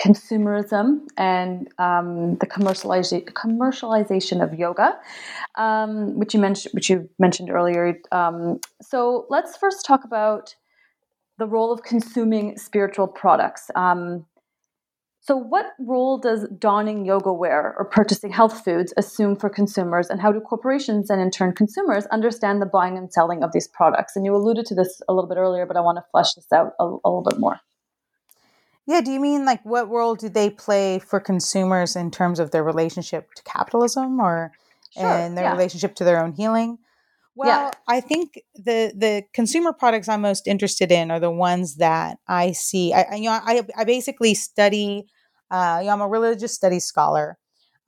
consumerism 0.00 1.00
and 1.16 1.68
um, 1.78 2.36
the 2.36 2.46
commercialization 2.46 3.24
commercialization 3.32 4.42
of 4.42 4.58
yoga, 4.58 4.98
um, 5.56 6.18
which 6.18 6.32
you 6.34 6.40
mentioned, 6.40 6.72
which 6.72 6.88
you 6.88 7.08
mentioned 7.18 7.50
earlier. 7.50 8.00
Um, 8.10 8.60
so 8.80 9.26
let's 9.28 9.56
first 9.56 9.84
talk 9.84 10.04
about 10.04 10.54
the 11.38 11.46
role 11.46 11.72
of 11.72 11.82
consuming 11.82 12.56
spiritual 12.56 13.08
products. 13.08 13.70
Um, 13.74 14.26
so, 15.22 15.36
what 15.36 15.66
role 15.78 16.16
does 16.16 16.48
donning 16.58 17.04
yoga 17.04 17.30
wear 17.30 17.74
or 17.78 17.84
purchasing 17.84 18.32
health 18.32 18.64
foods 18.64 18.94
assume 18.96 19.36
for 19.36 19.50
consumers, 19.50 20.08
and 20.08 20.18
how 20.18 20.32
do 20.32 20.40
corporations 20.40 21.10
and 21.10 21.20
in 21.20 21.30
turn 21.30 21.52
consumers 21.52 22.06
understand 22.06 22.62
the 22.62 22.66
buying 22.66 22.96
and 22.96 23.12
selling 23.12 23.42
of 23.42 23.52
these 23.52 23.68
products? 23.68 24.16
And 24.16 24.24
you 24.24 24.34
alluded 24.34 24.64
to 24.66 24.74
this 24.74 25.02
a 25.08 25.12
little 25.12 25.28
bit 25.28 25.36
earlier, 25.36 25.66
but 25.66 25.76
I 25.76 25.80
want 25.80 25.98
to 25.98 26.04
flesh 26.10 26.32
this 26.34 26.50
out 26.52 26.72
a, 26.80 26.84
a 26.84 27.08
little 27.08 27.26
bit 27.28 27.38
more. 27.38 27.60
Yeah, 28.86 29.00
do 29.00 29.10
you 29.10 29.20
mean 29.20 29.44
like 29.44 29.64
what 29.64 29.88
role 29.88 30.14
do 30.14 30.28
they 30.28 30.50
play 30.50 30.98
for 30.98 31.20
consumers 31.20 31.96
in 31.96 32.10
terms 32.10 32.40
of 32.40 32.50
their 32.50 32.64
relationship 32.64 33.32
to 33.34 33.42
capitalism 33.44 34.20
or 34.20 34.52
sure, 34.92 35.06
and 35.06 35.36
their 35.36 35.44
yeah. 35.44 35.52
relationship 35.52 35.94
to 35.96 36.04
their 36.04 36.22
own 36.22 36.32
healing? 36.32 36.78
Well, 37.36 37.48
yeah. 37.48 37.70
I 37.86 38.00
think 38.00 38.40
the 38.54 38.92
the 38.96 39.22
consumer 39.32 39.72
products 39.72 40.08
I'm 40.08 40.22
most 40.22 40.46
interested 40.46 40.90
in 40.90 41.10
are 41.10 41.20
the 41.20 41.30
ones 41.30 41.76
that 41.76 42.18
I 42.26 42.52
see. 42.52 42.92
I, 42.92 43.14
you 43.14 43.24
know 43.24 43.40
I 43.42 43.62
I 43.76 43.84
basically 43.84 44.34
study. 44.34 45.06
Uh, 45.50 45.78
you 45.80 45.86
know, 45.86 45.94
I'm 45.94 46.00
a 46.00 46.08
religious 46.08 46.54
studies 46.54 46.84
scholar. 46.84 47.36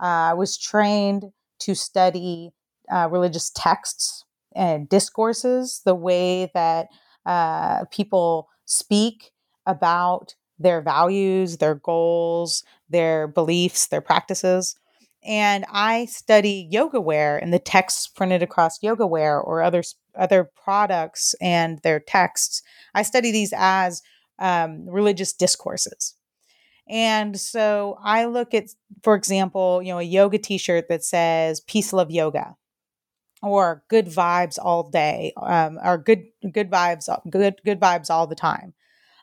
Uh, 0.03 0.31
I 0.31 0.35
was 0.35 0.59
trained 0.59 1.27
to 1.61 1.75
study 1.77 2.51
uh, 2.91 3.09
religious 3.11 3.51
texts 3.55 4.25
and 4.55 4.89
discourses, 4.89 5.81
the 5.85 5.95
way 5.95 6.51
that 6.55 6.89
uh, 7.25 7.85
people 7.87 8.49
speak 8.65 9.31
about 9.67 10.35
their 10.59 10.81
values, 10.81 11.59
their 11.59 11.75
goals, 11.75 12.65
their 12.89 13.27
beliefs, 13.27 13.87
their 13.89 14.01
practices. 14.01 14.77
And 15.25 15.65
I 15.71 16.07
study 16.07 16.69
yoga 16.71 17.01
wear 17.01 17.39
and 17.39 17.53
the 17.53 17.59
texts 17.59 18.09
printed 18.09 18.43
across 18.43 18.83
yoga 18.83 19.07
wear 19.07 19.41
or 19.41 19.63
other 19.63 19.83
other 20.15 20.51
products 20.63 21.35
and 21.41 21.79
their 21.83 22.01
texts. 22.01 22.63
I 22.95 23.03
study 23.03 23.31
these 23.31 23.55
as 23.57 24.03
um, 24.39 24.89
religious 24.89 25.33
discourses. 25.33 26.15
And 26.89 27.39
so 27.39 27.97
I 28.03 28.25
look 28.27 28.53
at, 28.53 28.67
for 29.03 29.15
example, 29.15 29.81
you 29.83 29.93
know, 29.93 30.01
a 30.01 30.03
yoga 30.03 30.39
T-shirt 30.39 30.89
that 30.89 31.05
says 31.05 31.61
"Peace, 31.61 31.93
Love, 31.93 32.11
Yoga," 32.11 32.57
or 33.43 33.85
"Good 33.89 34.07
Vibes 34.07 34.59
All 34.61 34.91
Day," 34.91 35.33
um, 35.41 35.79
or 35.83 35.97
"Good 35.99 36.25
Good 36.53 36.71
Vibes, 36.71 37.09
Good 37.31 37.61
Good 37.65 37.81
Vibes 37.81 38.11
All 38.11 38.27
the 38.27 38.35
Time," 38.35 38.75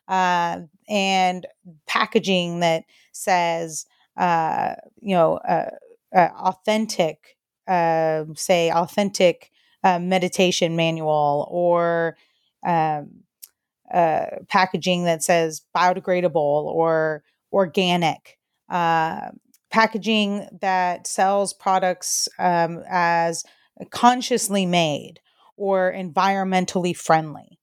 uh, 0.08 0.62
and 0.90 1.46
packaging 1.88 2.60
that 2.62 2.84
says, 3.12 3.86
uh, 4.18 4.76
you 5.02 5.16
know, 5.16 5.38
uh, 5.38 5.70
uh 6.16 6.30
authentic, 6.38 7.38
um, 7.68 8.36
say, 8.36 8.72
authentic 8.72 9.52
uh, 9.84 10.00
meditation 10.00 10.76
manual, 10.76 11.48
or 11.50 12.18
um, 12.66 13.24
uh, 13.94 14.26
packaging 14.50 15.06
that 15.06 15.24
says 15.24 15.62
biodegradable 15.76 16.36
or 16.36 17.24
organic. 17.54 18.38
packaging 19.72 20.48
that 20.62 21.06
sells 21.06 21.54
products 21.54 22.28
um, 22.40 22.84
as 22.90 23.44
consciously 23.92 24.66
made 24.66 25.20
or 25.56 25.94
environmentally 25.94 26.96
friendly. 26.96 27.59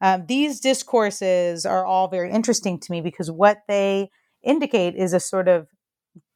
Um, 0.00 0.26
these 0.26 0.60
discourses 0.60 1.66
are 1.66 1.84
all 1.84 2.08
very 2.08 2.30
interesting 2.30 2.78
to 2.80 2.92
me 2.92 3.00
because 3.00 3.30
what 3.30 3.58
they 3.68 4.10
indicate 4.42 4.94
is 4.96 5.12
a 5.12 5.20
sort 5.20 5.48
of 5.48 5.68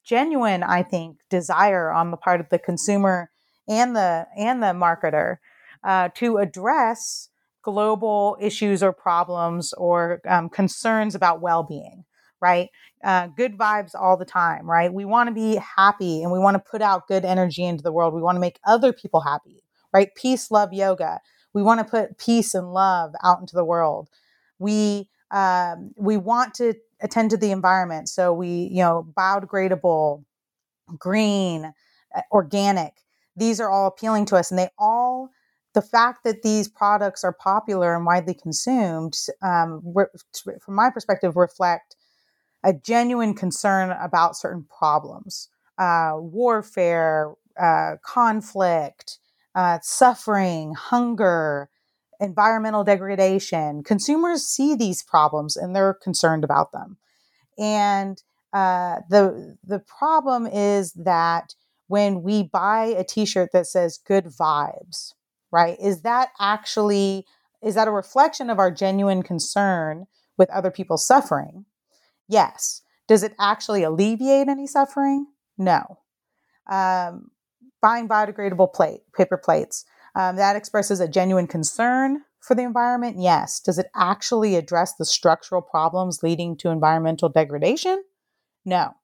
genuine, 0.04 0.62
I 0.62 0.83
think, 0.83 1.18
desire 1.30 1.90
on 1.90 2.11
the 2.11 2.16
part 2.16 2.40
of 2.40 2.49
the 2.50 2.59
consumer 2.59 3.30
and 3.68 3.97
the 3.97 4.26
and 4.37 4.62
the 4.62 4.68
marketer 4.68 5.37
uh, 5.83 6.11
to 6.16 6.37
address 6.38 7.30
global 7.62 8.37
issues 8.40 8.83
or 8.83 8.92
problems 8.92 9.73
or 9.75 10.21
um, 10.28 10.50
concerns 10.50 11.14
about 11.14 11.40
well-being 11.40 12.04
right? 12.40 12.68
Uh, 13.02 13.26
good 13.28 13.56
vibes 13.56 13.92
all 13.94 14.18
the 14.18 14.25
time, 14.26 14.68
right? 14.68 14.92
We 14.92 15.06
want 15.06 15.28
to 15.28 15.35
be 15.35 15.56
happy 15.76 16.23
and 16.23 16.30
we 16.30 16.38
want 16.38 16.56
to 16.56 16.71
put 16.71 16.83
out 16.83 17.09
good 17.09 17.25
energy 17.25 17.64
into 17.64 17.83
the 17.83 17.92
world. 17.92 18.12
We 18.12 18.21
want 18.21 18.37
to 18.37 18.40
make 18.40 18.59
other 18.66 18.92
people 18.92 19.21
happy, 19.23 19.62
right? 19.94 20.11
Peace, 20.14 20.50
love, 20.50 20.73
yoga. 20.75 21.21
We 21.54 21.62
want 21.62 21.80
to 21.80 21.84
put 21.84 22.18
peace 22.18 22.54
and 22.54 22.73
love 22.75 23.14
out 23.23 23.40
into 23.40 23.56
the 23.56 23.64
world. 23.64 24.08
We 24.58 25.08
um, 25.30 25.92
we 25.96 26.16
want 26.18 26.54
to 26.54 26.75
attend 27.00 27.30
to 27.30 27.37
the 27.37 27.50
environment, 27.52 28.08
so 28.08 28.32
we 28.32 28.49
you 28.73 28.82
know 28.82 29.06
biodegradable, 29.16 30.25
green, 30.99 31.73
uh, 32.14 32.20
organic. 32.32 32.94
These 33.37 33.61
are 33.61 33.70
all 33.70 33.88
appealing 33.88 34.26
to 34.26 34.37
us, 34.37 34.50
and 34.50 34.58
they 34.58 34.68
all 34.78 35.30
the 35.75 35.82
fact 35.82 36.25
that 36.25 36.42
these 36.42 36.68
products 36.68 37.25
are 37.25 37.32
popular 37.32 37.96
and 37.96 38.06
widely 38.06 38.34
consumed, 38.34 39.16
um, 39.42 39.82
re- 39.84 40.06
from 40.62 40.75
my 40.75 40.90
perspective, 40.90 41.37
reflect 41.37 41.96
a 42.64 42.73
genuine 42.73 43.34
concern 43.34 43.90
about 44.00 44.37
certain 44.37 44.64
problems, 44.78 45.49
uh, 45.78 46.12
warfare, 46.16 47.32
uh, 47.61 47.96
conflict, 48.04 49.18
uh, 49.54 49.78
suffering, 49.82 50.75
hunger, 50.75 51.68
environmental 52.20 52.84
degradation. 52.84 53.82
Consumers 53.82 54.42
see 54.42 54.75
these 54.75 55.02
problems 55.02 55.56
and 55.56 55.75
they're 55.75 55.94
concerned 55.94 56.44
about 56.44 56.73
them. 56.73 56.99
And 57.58 58.23
uh, 58.52 59.00
the 59.11 59.56
the 59.64 59.80
problem 59.80 60.46
is 60.46 60.92
that 60.92 61.54
when 61.88 62.23
we 62.23 62.42
buy 62.44 62.87
a 62.87 63.04
T-shirt 63.04 63.50
that 63.52 63.66
says 63.66 63.99
"Good 63.99 64.26
Vibes," 64.26 65.12
right? 65.50 65.76
Is 65.80 66.02
that 66.02 66.30
actually 66.40 67.26
is 67.62 67.75
that 67.75 67.88
a 67.88 67.92
reflection 67.92 68.50
of 68.50 68.58
our 68.58 68.70
genuine 68.70 69.23
concern 69.23 70.06
with 70.37 70.50
other 70.50 70.70
people's 70.70 71.06
suffering? 71.06 71.64
Yes. 72.28 72.82
Does 73.06 73.23
it 73.23 73.34
actually 73.38 73.82
alleviate 73.82 74.49
any 74.49 74.66
suffering? 74.66 75.26
No. 75.58 75.99
Um, 76.70 77.30
buying 77.85 78.09
biodegradable 78.09 78.73
plate 78.73 79.03
paper 79.14 79.37
plates 79.37 79.85
um, 80.14 80.37
that 80.37 80.57
expresses 80.57 81.00
a 81.00 81.07
genuine 81.07 81.47
concern 81.47 82.23
for 82.41 82.55
the 82.55 82.62
environment. 82.62 83.17
Yes. 83.19 83.61
Does 83.61 83.79
it 83.79 83.91
actually 83.95 84.57
address 84.57 84.95
the 84.95 85.05
structural 85.05 85.61
problems 85.61 86.23
leading 86.23 86.57
to 86.59 86.71
environmental 86.71 87.29
degradation? 87.29 88.03
No. 88.64 88.95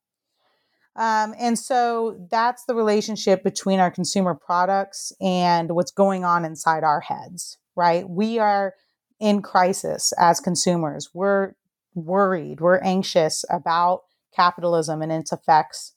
Um, 0.97 1.35
and 1.39 1.59
so 1.59 2.27
that's 2.31 2.65
the 2.65 2.75
relationship 2.75 3.45
between 3.45 3.81
our 3.81 3.91
consumer 3.91 4.35
products 4.35 5.13
and 5.21 5.73
what's 5.73 5.93
going 5.93 6.25
on 6.25 6.47
inside 6.47 6.83
our 6.83 7.01
heads, 7.01 7.59
right? 7.77 8.09
We 8.09 8.39
are 8.39 8.73
in 9.19 9.43
crisis 9.43 10.13
as 10.19 10.41
consumers. 10.41 11.11
We're 11.13 11.53
worried, 11.95 12.63
we're 12.63 12.81
anxious 12.81 13.45
about 13.51 14.05
capitalism 14.35 15.03
and 15.03 15.13
its 15.13 15.33
effects 15.33 15.93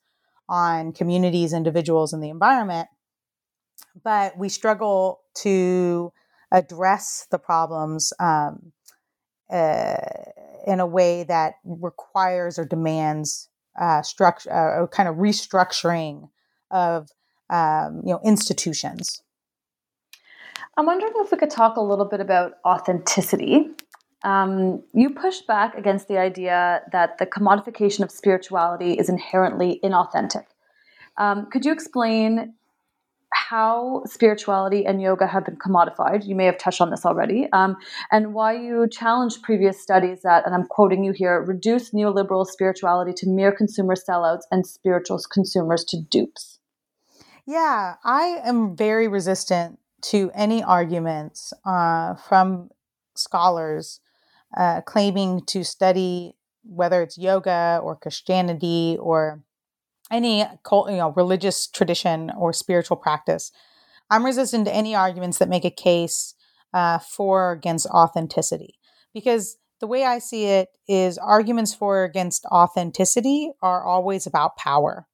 on 0.54 0.94
communities, 0.94 1.52
individuals, 1.52 2.14
and 2.14 2.24
the 2.24 2.30
environment. 2.30 2.88
But 4.04 4.38
we 4.38 4.50
struggle 4.50 5.22
to 5.38 6.14
address 6.52 7.26
the 7.32 7.40
problems 7.40 8.14
um, 8.20 8.72
uh, 9.52 9.96
in 10.68 10.80
a 10.80 10.86
way 10.86 11.24
that 11.24 11.56
requires 11.66 12.60
or 12.60 12.66
demands 12.66 13.50
uh, 13.82 14.04
structure, 14.04 14.52
uh, 14.52 14.86
kind 14.88 15.10
of 15.10 15.16
restructuring 15.16 16.30
of 16.70 17.10
um, 17.50 18.02
you 18.06 18.14
know 18.14 18.22
institutions. 18.24 19.24
I'm 20.78 20.86
wondering 20.86 21.14
if 21.16 21.32
we 21.32 21.38
could 21.40 21.50
talk 21.50 21.78
a 21.78 21.82
little 21.82 22.06
bit 22.06 22.20
about 22.20 22.54
authenticity. 22.64 23.70
Um, 24.24 24.84
you 24.94 25.10
push 25.10 25.42
back 25.42 25.76
against 25.76 26.08
the 26.08 26.18
idea 26.18 26.82
that 26.92 27.18
the 27.18 27.26
commodification 27.26 28.02
of 28.02 28.12
spirituality 28.12 28.94
is 28.94 29.10
inherently 29.10 29.80
inauthentic. 29.84 30.46
Um, 31.18 31.48
could 31.52 31.66
you 31.66 31.72
explain 31.72 32.54
how 33.34 34.04
spirituality 34.06 34.86
and 34.86 35.02
yoga 35.02 35.28
have 35.28 35.46
been 35.46 35.58
commodified. 35.58 36.26
You 36.26 36.36
may 36.36 36.46
have 36.46 36.58
touched 36.58 36.82
on 36.82 36.90
this 36.90 37.06
already, 37.06 37.48
um, 37.52 37.76
and 38.12 38.34
why 38.34 38.54
you 38.54 38.88
challenged 38.88 39.42
previous 39.42 39.82
studies 39.82 40.22
that, 40.24 40.46
and 40.46 40.56
I'm 40.56 40.66
quoting 40.66 41.04
you 41.04 41.12
here, 41.12 41.42
reduce 41.42 41.92
neoliberal 41.92 42.46
spirituality 42.46 43.14
to 43.18 43.30
mere 43.30 43.52
consumer 43.52 43.96
sellouts 43.96 44.42
and 44.52 44.66
spiritual 44.66 45.20
consumers 45.32 45.84
to 45.86 46.02
dupes. 46.02 46.60
Yeah, 47.46 47.96
I 48.04 48.42
am 48.44 48.76
very 48.76 49.08
resistant 49.08 49.80
to 50.04 50.32
any 50.34 50.64
arguments 50.64 51.54
uh, 51.66 52.16
from 52.16 52.70
scholars 53.16 54.00
uh, 54.58 54.82
claiming 54.82 55.42
to 55.48 55.64
study 55.64 56.36
whether 56.64 57.02
it's 57.02 57.18
yoga 57.18 57.80
or 57.84 57.96
Christianity 57.96 58.98
or 59.00 59.44
any 60.12 60.46
cult, 60.64 60.90
you 60.90 60.98
know, 60.98 61.12
religious 61.16 61.68
tradition 61.68 62.32
or 62.38 62.54
spiritual 62.54 62.98
practice. 62.98 63.52
I'm 64.10 64.26
resistant 64.26 64.66
to 64.66 64.74
any 64.74 64.96
arguments 64.96 65.40
that 65.40 65.50
make 65.50 65.66
a 65.66 65.72
case 65.72 66.36
uh, 66.74 67.00
for 67.00 67.50
or 67.50 67.52
against 67.52 67.88
authenticity 67.88 68.76
because 69.14 69.58
the 69.80 69.88
way 69.88 70.06
I 70.06 70.20
see 70.20 70.46
it 70.46 70.70
is 70.88 71.18
arguments 71.18 71.74
for 71.74 72.00
or 72.00 72.04
against 72.04 72.46
authenticity 72.46 73.52
are 73.62 73.84
always 73.84 74.26
about 74.26 74.56
power. 74.56 75.08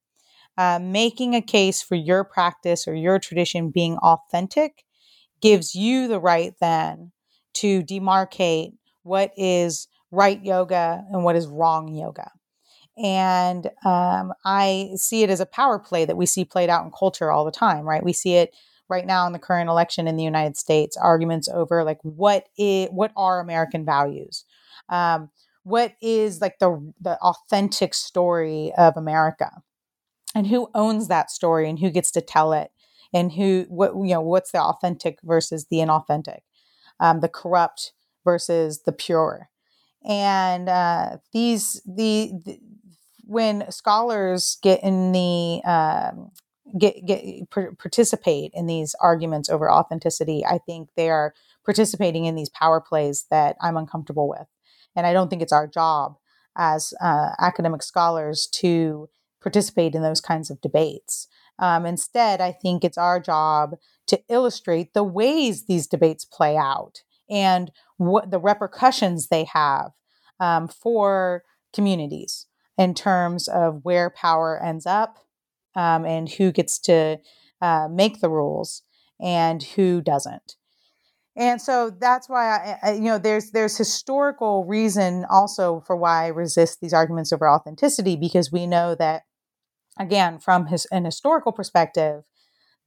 Uh, 0.57 0.79
making 0.79 1.33
a 1.33 1.41
case 1.41 1.81
for 1.81 1.95
your 1.95 2.23
practice 2.23 2.87
or 2.87 2.93
your 2.93 3.17
tradition 3.17 3.71
being 3.71 3.97
authentic 3.97 4.83
gives 5.41 5.73
you 5.73 6.07
the 6.07 6.19
right 6.19 6.53
then 6.59 7.11
to 7.53 7.81
demarcate 7.81 8.73
what 9.09 9.31
is 9.35 9.87
right 10.11 10.43
yoga 10.43 11.03
and 11.11 11.23
what 11.23 11.35
is 11.35 11.47
wrong 11.47 11.93
yoga. 11.93 12.31
And 12.97 13.67
um, 13.85 14.33
I 14.45 14.91
see 14.95 15.23
it 15.23 15.29
as 15.29 15.39
a 15.39 15.45
power 15.45 15.79
play 15.79 16.05
that 16.05 16.17
we 16.17 16.25
see 16.25 16.45
played 16.45 16.69
out 16.69 16.85
in 16.85 16.91
culture 16.91 17.31
all 17.31 17.45
the 17.45 17.51
time, 17.51 17.85
right? 17.85 18.03
We 18.03 18.13
see 18.13 18.35
it 18.35 18.53
right 18.89 19.05
now 19.05 19.25
in 19.25 19.33
the 19.33 19.39
current 19.39 19.69
election 19.69 20.07
in 20.07 20.17
the 20.17 20.23
United 20.23 20.57
States, 20.57 20.97
arguments 20.97 21.47
over 21.47 21.83
like 21.83 21.99
what 22.03 22.47
is 22.57 22.89
what 22.91 23.11
are 23.15 23.39
American 23.39 23.85
values, 23.85 24.45
um, 24.89 25.29
what 25.63 25.93
is 26.01 26.41
like 26.41 26.59
the 26.59 26.93
the 27.01 27.17
authentic 27.21 27.93
story 27.93 28.73
of 28.77 28.97
America, 28.97 29.61
and 30.35 30.47
who 30.47 30.69
owns 30.75 31.07
that 31.07 31.31
story 31.31 31.69
and 31.69 31.79
who 31.79 31.89
gets 31.89 32.11
to 32.11 32.21
tell 32.21 32.51
it, 32.51 32.71
and 33.13 33.31
who 33.31 33.65
what 33.69 33.93
you 33.95 34.13
know 34.13 34.21
what's 34.21 34.51
the 34.51 34.61
authentic 34.61 35.19
versus 35.23 35.67
the 35.69 35.77
inauthentic, 35.77 36.39
um, 36.99 37.21
the 37.21 37.29
corrupt 37.29 37.93
versus 38.23 38.83
the 38.83 38.91
pure, 38.91 39.49
and 40.03 40.69
uh, 40.69 41.17
these 41.33 41.81
the, 41.85 42.31
the 42.45 42.59
when 43.23 43.69
scholars 43.71 44.57
get 44.61 44.81
in 44.83 45.11
the 45.11 45.61
um, 45.63 46.31
get 46.77 47.05
get 47.05 47.49
participate 47.49 48.51
in 48.53 48.67
these 48.67 48.95
arguments 49.01 49.49
over 49.49 49.71
authenticity, 49.71 50.43
I 50.45 50.57
think 50.57 50.89
they 50.95 51.09
are 51.09 51.33
participating 51.65 52.25
in 52.25 52.35
these 52.35 52.49
power 52.49 52.81
plays 52.81 53.25
that 53.29 53.55
I'm 53.61 53.77
uncomfortable 53.77 54.27
with, 54.27 54.47
and 54.95 55.05
I 55.05 55.13
don't 55.13 55.29
think 55.29 55.41
it's 55.41 55.53
our 55.53 55.67
job 55.67 56.17
as 56.57 56.93
uh, 57.01 57.31
academic 57.39 57.83
scholars 57.83 58.47
to 58.53 59.09
participate 59.41 59.95
in 59.95 60.01
those 60.01 60.21
kinds 60.21 60.49
of 60.49 60.61
debates. 60.61 61.27
Um, 61.57 61.85
instead, 61.85 62.41
I 62.41 62.51
think 62.51 62.83
it's 62.83 62.97
our 62.97 63.19
job 63.19 63.75
to 64.07 64.21
illustrate 64.29 64.93
the 64.93 65.03
ways 65.03 65.65
these 65.65 65.87
debates 65.87 66.25
play 66.25 66.57
out 66.57 67.03
and 67.29 67.71
what 67.97 68.31
the 68.31 68.39
repercussions 68.39 69.27
they 69.27 69.45
have 69.45 69.91
um, 70.39 70.67
for 70.67 71.43
communities 71.73 72.47
in 72.77 72.93
terms 72.93 73.47
of 73.47 73.81
where 73.83 74.09
power 74.09 74.61
ends 74.63 74.85
up 74.85 75.17
um, 75.75 76.05
and 76.05 76.29
who 76.29 76.51
gets 76.51 76.79
to 76.79 77.17
uh, 77.61 77.87
make 77.91 78.21
the 78.21 78.29
rules 78.29 78.83
and 79.21 79.61
who 79.63 80.01
doesn't. 80.01 80.55
And 81.35 81.61
so 81.61 81.89
that's 81.89 82.27
why 82.27 82.77
I, 82.83 82.89
I, 82.89 82.93
you 82.93 83.01
know, 83.01 83.17
there's 83.17 83.51
there's 83.51 83.77
historical 83.77 84.65
reason 84.65 85.25
also 85.29 85.81
for 85.85 85.95
why 85.95 86.25
I 86.25 86.27
resist 86.27 86.79
these 86.81 86.93
arguments 86.93 87.31
over 87.31 87.49
authenticity 87.49 88.15
because 88.15 88.51
we 88.51 88.67
know 88.67 88.95
that, 88.95 89.23
again, 89.97 90.39
from 90.39 90.67
his, 90.67 90.85
an 90.91 91.05
historical 91.05 91.51
perspective, 91.51 92.23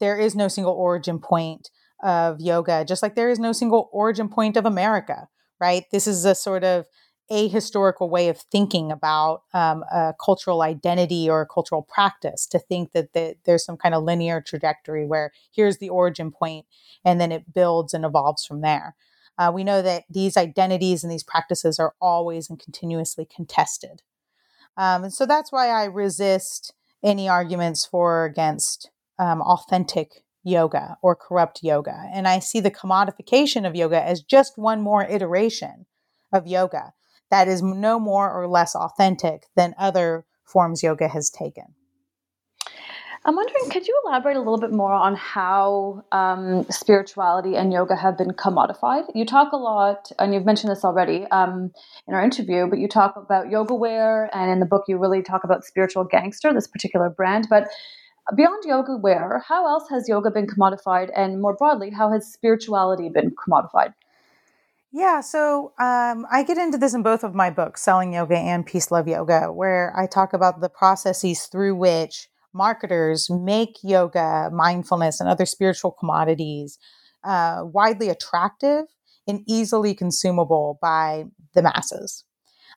there 0.00 0.18
is 0.18 0.34
no 0.34 0.48
single 0.48 0.74
origin 0.74 1.18
point 1.18 1.70
of 2.02 2.40
yoga, 2.40 2.84
just 2.84 3.02
like 3.02 3.14
there 3.14 3.30
is 3.30 3.38
no 3.38 3.52
single 3.52 3.88
origin 3.92 4.28
point 4.28 4.56
of 4.56 4.66
America, 4.66 5.28
right? 5.60 5.84
This 5.92 6.06
is 6.06 6.24
a 6.24 6.34
sort 6.34 6.64
of 6.64 6.86
ahistorical 7.30 8.10
way 8.10 8.28
of 8.28 8.38
thinking 8.38 8.92
about 8.92 9.42
um, 9.54 9.84
a 9.90 10.12
cultural 10.22 10.62
identity 10.62 11.30
or 11.30 11.42
a 11.42 11.46
cultural 11.46 11.82
practice 11.82 12.46
to 12.46 12.58
think 12.58 12.92
that 12.92 13.12
the, 13.14 13.36
there's 13.44 13.64
some 13.64 13.76
kind 13.76 13.94
of 13.94 14.02
linear 14.02 14.40
trajectory 14.40 15.06
where 15.06 15.32
here's 15.50 15.78
the 15.78 15.88
origin 15.88 16.30
point 16.30 16.66
and 17.04 17.20
then 17.20 17.32
it 17.32 17.54
builds 17.54 17.94
and 17.94 18.04
evolves 18.04 18.44
from 18.44 18.60
there. 18.60 18.96
Uh, 19.38 19.50
we 19.54 19.64
know 19.64 19.80
that 19.80 20.04
these 20.10 20.36
identities 20.36 21.02
and 21.02 21.12
these 21.12 21.24
practices 21.24 21.78
are 21.78 21.94
always 22.00 22.50
and 22.50 22.58
continuously 22.58 23.26
contested. 23.34 24.02
Um, 24.76 25.04
and 25.04 25.12
so 25.12 25.24
that's 25.24 25.50
why 25.50 25.68
I 25.68 25.84
resist 25.84 26.74
any 27.02 27.28
arguments 27.28 27.86
for 27.86 28.22
or 28.22 28.24
against 28.24 28.90
um, 29.18 29.40
authentic 29.40 30.24
yoga 30.44 30.96
or 31.02 31.14
corrupt 31.14 31.60
yoga. 31.62 32.08
And 32.12 32.26
I 32.26 32.38
see 32.38 32.60
the 32.60 32.70
commodification 32.70 33.66
of 33.66 33.76
yoga 33.76 34.02
as 34.02 34.22
just 34.22 34.58
one 34.58 34.80
more 34.80 35.04
iteration 35.04 35.86
of 36.32 36.46
yoga 36.46 36.92
that 37.30 37.48
is 37.48 37.62
no 37.62 37.98
more 37.98 38.30
or 38.30 38.46
less 38.46 38.76
authentic 38.76 39.46
than 39.56 39.74
other 39.78 40.26
forms 40.44 40.82
yoga 40.82 41.08
has 41.08 41.30
taken. 41.30 41.64
I'm 43.24 43.36
wondering, 43.36 43.70
could 43.70 43.86
you 43.86 44.02
elaborate 44.04 44.36
a 44.36 44.40
little 44.40 44.58
bit 44.58 44.72
more 44.72 44.92
on 44.92 45.14
how 45.14 46.04
um, 46.10 46.66
spirituality 46.70 47.54
and 47.54 47.72
yoga 47.72 47.94
have 47.94 48.18
been 48.18 48.32
commodified? 48.32 49.04
You 49.14 49.24
talk 49.24 49.52
a 49.52 49.56
lot, 49.56 50.10
and 50.18 50.34
you've 50.34 50.44
mentioned 50.44 50.72
this 50.72 50.84
already 50.84 51.24
um, 51.30 51.70
in 52.08 52.14
our 52.14 52.22
interview, 52.22 52.66
but 52.66 52.80
you 52.80 52.88
talk 52.88 53.14
about 53.16 53.48
yoga 53.48 53.74
wear, 53.74 54.28
and 54.34 54.50
in 54.50 54.58
the 54.58 54.66
book, 54.66 54.84
you 54.88 54.98
really 54.98 55.22
talk 55.22 55.44
about 55.44 55.64
spiritual 55.64 56.02
gangster, 56.02 56.52
this 56.52 56.66
particular 56.66 57.08
brand. 57.08 57.46
But 57.48 57.68
beyond 58.36 58.64
yoga 58.64 58.96
wear, 58.96 59.42
how 59.46 59.66
else 59.66 59.88
has 59.90 60.08
yoga 60.08 60.30
been 60.30 60.46
commodified? 60.46 61.10
And 61.16 61.40
more 61.40 61.54
broadly, 61.54 61.90
how 61.90 62.12
has 62.12 62.32
spirituality 62.32 63.08
been 63.08 63.32
commodified? 63.32 63.94
Yeah, 64.92 65.20
so 65.22 65.72
um, 65.78 66.26
I 66.30 66.44
get 66.46 66.58
into 66.58 66.76
this 66.76 66.92
in 66.92 67.02
both 67.02 67.24
of 67.24 67.34
my 67.34 67.48
books, 67.48 67.80
Selling 67.82 68.12
Yoga 68.12 68.36
and 68.36 68.66
Peace 68.66 68.90
Love 68.90 69.08
Yoga, 69.08 69.50
where 69.50 69.94
I 69.96 70.06
talk 70.06 70.34
about 70.34 70.60
the 70.60 70.68
processes 70.68 71.46
through 71.46 71.76
which 71.76 72.28
marketers 72.52 73.30
make 73.30 73.78
yoga, 73.82 74.50
mindfulness, 74.52 75.18
and 75.18 75.30
other 75.30 75.46
spiritual 75.46 75.92
commodities 75.92 76.78
uh, 77.24 77.62
widely 77.64 78.10
attractive 78.10 78.84
and 79.26 79.40
easily 79.48 79.94
consumable 79.94 80.78
by 80.82 81.24
the 81.54 81.62
masses. 81.62 82.24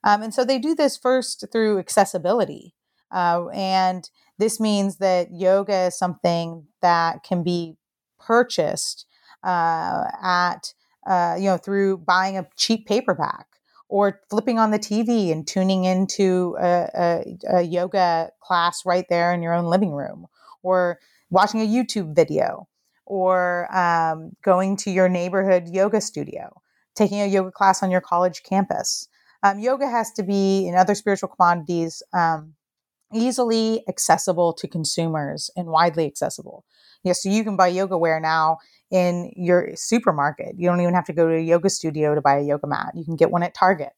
Um, 0.05 0.21
and 0.21 0.33
so 0.33 0.45
they 0.45 0.59
do 0.59 0.73
this 0.73 0.95
first 0.95 1.45
through 1.51 1.79
accessibility. 1.79 2.75
Uh, 3.11 3.47
and 3.53 4.09
this 4.37 4.59
means 4.59 4.97
that 4.97 5.29
yoga 5.31 5.87
is 5.87 5.97
something 5.97 6.65
that 6.81 7.23
can 7.23 7.43
be 7.43 7.77
purchased 8.19 9.05
uh, 9.43 10.05
at, 10.21 10.73
uh, 11.07 11.35
you 11.37 11.45
know, 11.45 11.57
through 11.57 11.97
buying 11.97 12.37
a 12.37 12.47
cheap 12.57 12.87
paperback 12.87 13.47
or 13.87 14.19
flipping 14.29 14.57
on 14.57 14.71
the 14.71 14.79
TV 14.79 15.31
and 15.31 15.47
tuning 15.47 15.85
into 15.85 16.57
a, 16.59 16.89
a, 16.95 17.37
a, 17.57 17.61
yoga 17.61 18.31
class 18.41 18.81
right 18.85 19.05
there 19.09 19.31
in 19.31 19.43
your 19.43 19.53
own 19.53 19.65
living 19.65 19.91
room, 19.91 20.25
or 20.63 20.99
watching 21.29 21.61
a 21.61 21.67
YouTube 21.67 22.15
video, 22.15 22.67
or 23.05 23.73
um, 23.75 24.31
going 24.43 24.75
to 24.75 24.89
your 24.89 25.07
neighborhood 25.07 25.67
yoga 25.67 26.01
studio, 26.01 26.61
taking 26.95 27.21
a 27.21 27.27
yoga 27.27 27.51
class 27.51 27.83
on 27.83 27.91
your 27.91 28.01
college 28.01 28.41
campus. 28.41 29.07
Um, 29.43 29.59
yoga 29.59 29.87
has 29.87 30.11
to 30.13 30.23
be, 30.23 30.67
in 30.67 30.73
other 30.73 30.95
spiritual 30.95 31.29
commodities, 31.29 32.01
um, 32.13 32.55
easily 33.13 33.83
accessible 33.87 34.53
to 34.53 34.67
consumers 34.67 35.49
and 35.55 35.67
widely 35.67 36.05
accessible. 36.05 36.65
Yeah, 37.03 37.13
so 37.13 37.29
you 37.29 37.43
can 37.43 37.55
buy 37.55 37.67
yoga 37.67 37.97
wear 37.97 38.19
now 38.19 38.57
in 38.91 39.31
your 39.35 39.75
supermarket. 39.75 40.55
You 40.57 40.69
don't 40.69 40.81
even 40.81 40.93
have 40.93 41.05
to 41.05 41.13
go 41.13 41.27
to 41.27 41.35
a 41.35 41.41
yoga 41.41 41.69
studio 41.69 42.15
to 42.15 42.21
buy 42.21 42.37
a 42.37 42.43
yoga 42.43 42.67
mat. 42.67 42.93
You 42.95 43.05
can 43.05 43.15
get 43.15 43.31
one 43.31 43.43
at 43.43 43.53
Target. 43.53 43.91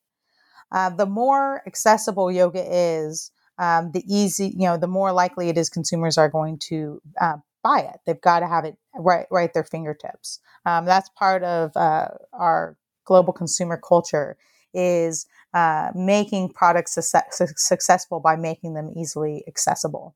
Uh, 0.72 0.89
the 0.89 1.06
more 1.06 1.62
accessible 1.65 2.32
yoga 2.32 2.63
is, 2.70 3.32
um, 3.58 3.91
the 3.91 4.04
easy, 4.08 4.48
you 4.48 4.67
know, 4.67 4.78
the 4.78 4.88
more 4.88 5.12
likely 5.12 5.50
it 5.50 5.58
is 5.58 5.70
consumers 5.70 6.17
are 6.17 6.30
going 6.30 6.60
to 6.60 7.02
uh, 7.20 7.38
buy 7.63 7.80
it. 7.80 8.00
They've 8.06 8.22
got 8.22 8.41
to 8.41 8.48
have 8.48 8.65
it 8.65 8.76
right, 8.96 9.26
right 9.32 9.50
at 9.50 9.54
their 9.54 9.63
fingertips. 9.63 10.39
Um, 10.65 10.86
that's 10.86 11.10
part 11.17 11.43
of 11.43 11.76
uh, 11.76 12.10
our 12.34 12.78
global 13.06 13.34
consumer 13.34 13.78
culture 13.78 14.38
is 14.74 15.26
uh, 15.53 15.91
making 15.95 16.49
products 16.49 16.95
su- 16.95 17.45
successful 17.55 18.19
by 18.19 18.36
making 18.36 18.73
them 18.73 18.91
easily 18.95 19.43
accessible. 19.47 20.15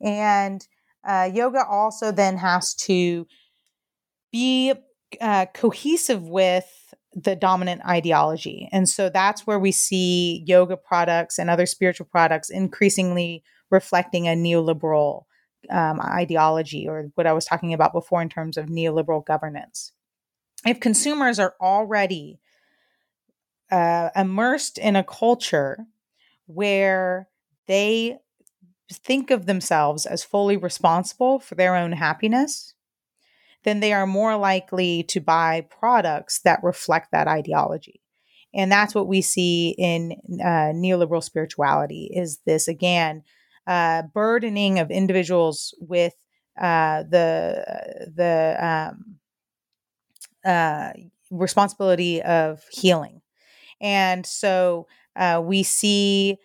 And 0.00 0.66
uh, 1.04 1.30
yoga 1.32 1.64
also 1.68 2.12
then 2.12 2.36
has 2.38 2.74
to 2.74 3.26
be 4.32 4.72
uh, 5.20 5.46
cohesive 5.52 6.22
with 6.22 6.94
the 7.14 7.36
dominant 7.36 7.84
ideology. 7.84 8.68
And 8.72 8.88
so 8.88 9.10
that's 9.10 9.46
where 9.46 9.58
we 9.58 9.72
see 9.72 10.42
yoga 10.46 10.76
products 10.76 11.38
and 11.38 11.50
other 11.50 11.66
spiritual 11.66 12.06
products 12.06 12.48
increasingly 12.48 13.42
reflecting 13.70 14.26
a 14.26 14.32
neoliberal 14.32 15.24
um, 15.70 16.00
ideology, 16.00 16.88
or 16.88 17.10
what 17.14 17.26
I 17.26 17.32
was 17.32 17.44
talking 17.44 17.72
about 17.72 17.92
before 17.92 18.22
in 18.22 18.28
terms 18.28 18.56
of 18.56 18.66
neoliberal 18.66 19.24
governance. 19.24 19.92
If 20.66 20.80
consumers 20.80 21.38
are 21.38 21.54
already 21.60 22.40
uh, 23.72 24.10
immersed 24.14 24.78
in 24.78 24.94
a 24.94 25.02
culture 25.02 25.86
where 26.46 27.28
they 27.66 28.18
think 28.92 29.30
of 29.30 29.46
themselves 29.46 30.04
as 30.04 30.22
fully 30.22 30.56
responsible 30.56 31.40
for 31.40 31.54
their 31.54 31.74
own 31.74 31.92
happiness, 31.92 32.74
then 33.64 33.80
they 33.80 33.92
are 33.92 34.06
more 34.06 34.36
likely 34.36 35.02
to 35.04 35.20
buy 35.20 35.62
products 35.62 36.40
that 36.42 36.62
reflect 36.62 37.12
that 37.12 37.28
ideology. 37.28 38.00
And 38.54 38.70
that's 38.70 38.94
what 38.94 39.08
we 39.08 39.22
see 39.22 39.74
in 39.78 40.12
uh, 40.42 40.74
neoliberal 40.74 41.22
spirituality 41.22 42.10
is 42.12 42.40
this, 42.44 42.68
again, 42.68 43.22
uh, 43.66 44.02
burdening 44.12 44.78
of 44.78 44.90
individuals 44.90 45.74
with 45.80 46.12
uh, 46.60 47.04
the, 47.04 47.64
the 48.14 48.56
um, 48.60 49.16
uh, 50.44 50.92
responsibility 51.30 52.20
of 52.22 52.62
healing. 52.70 53.21
And 53.82 54.24
so 54.24 54.86
uh, 55.16 55.42
we 55.44 55.62
see 55.62 56.38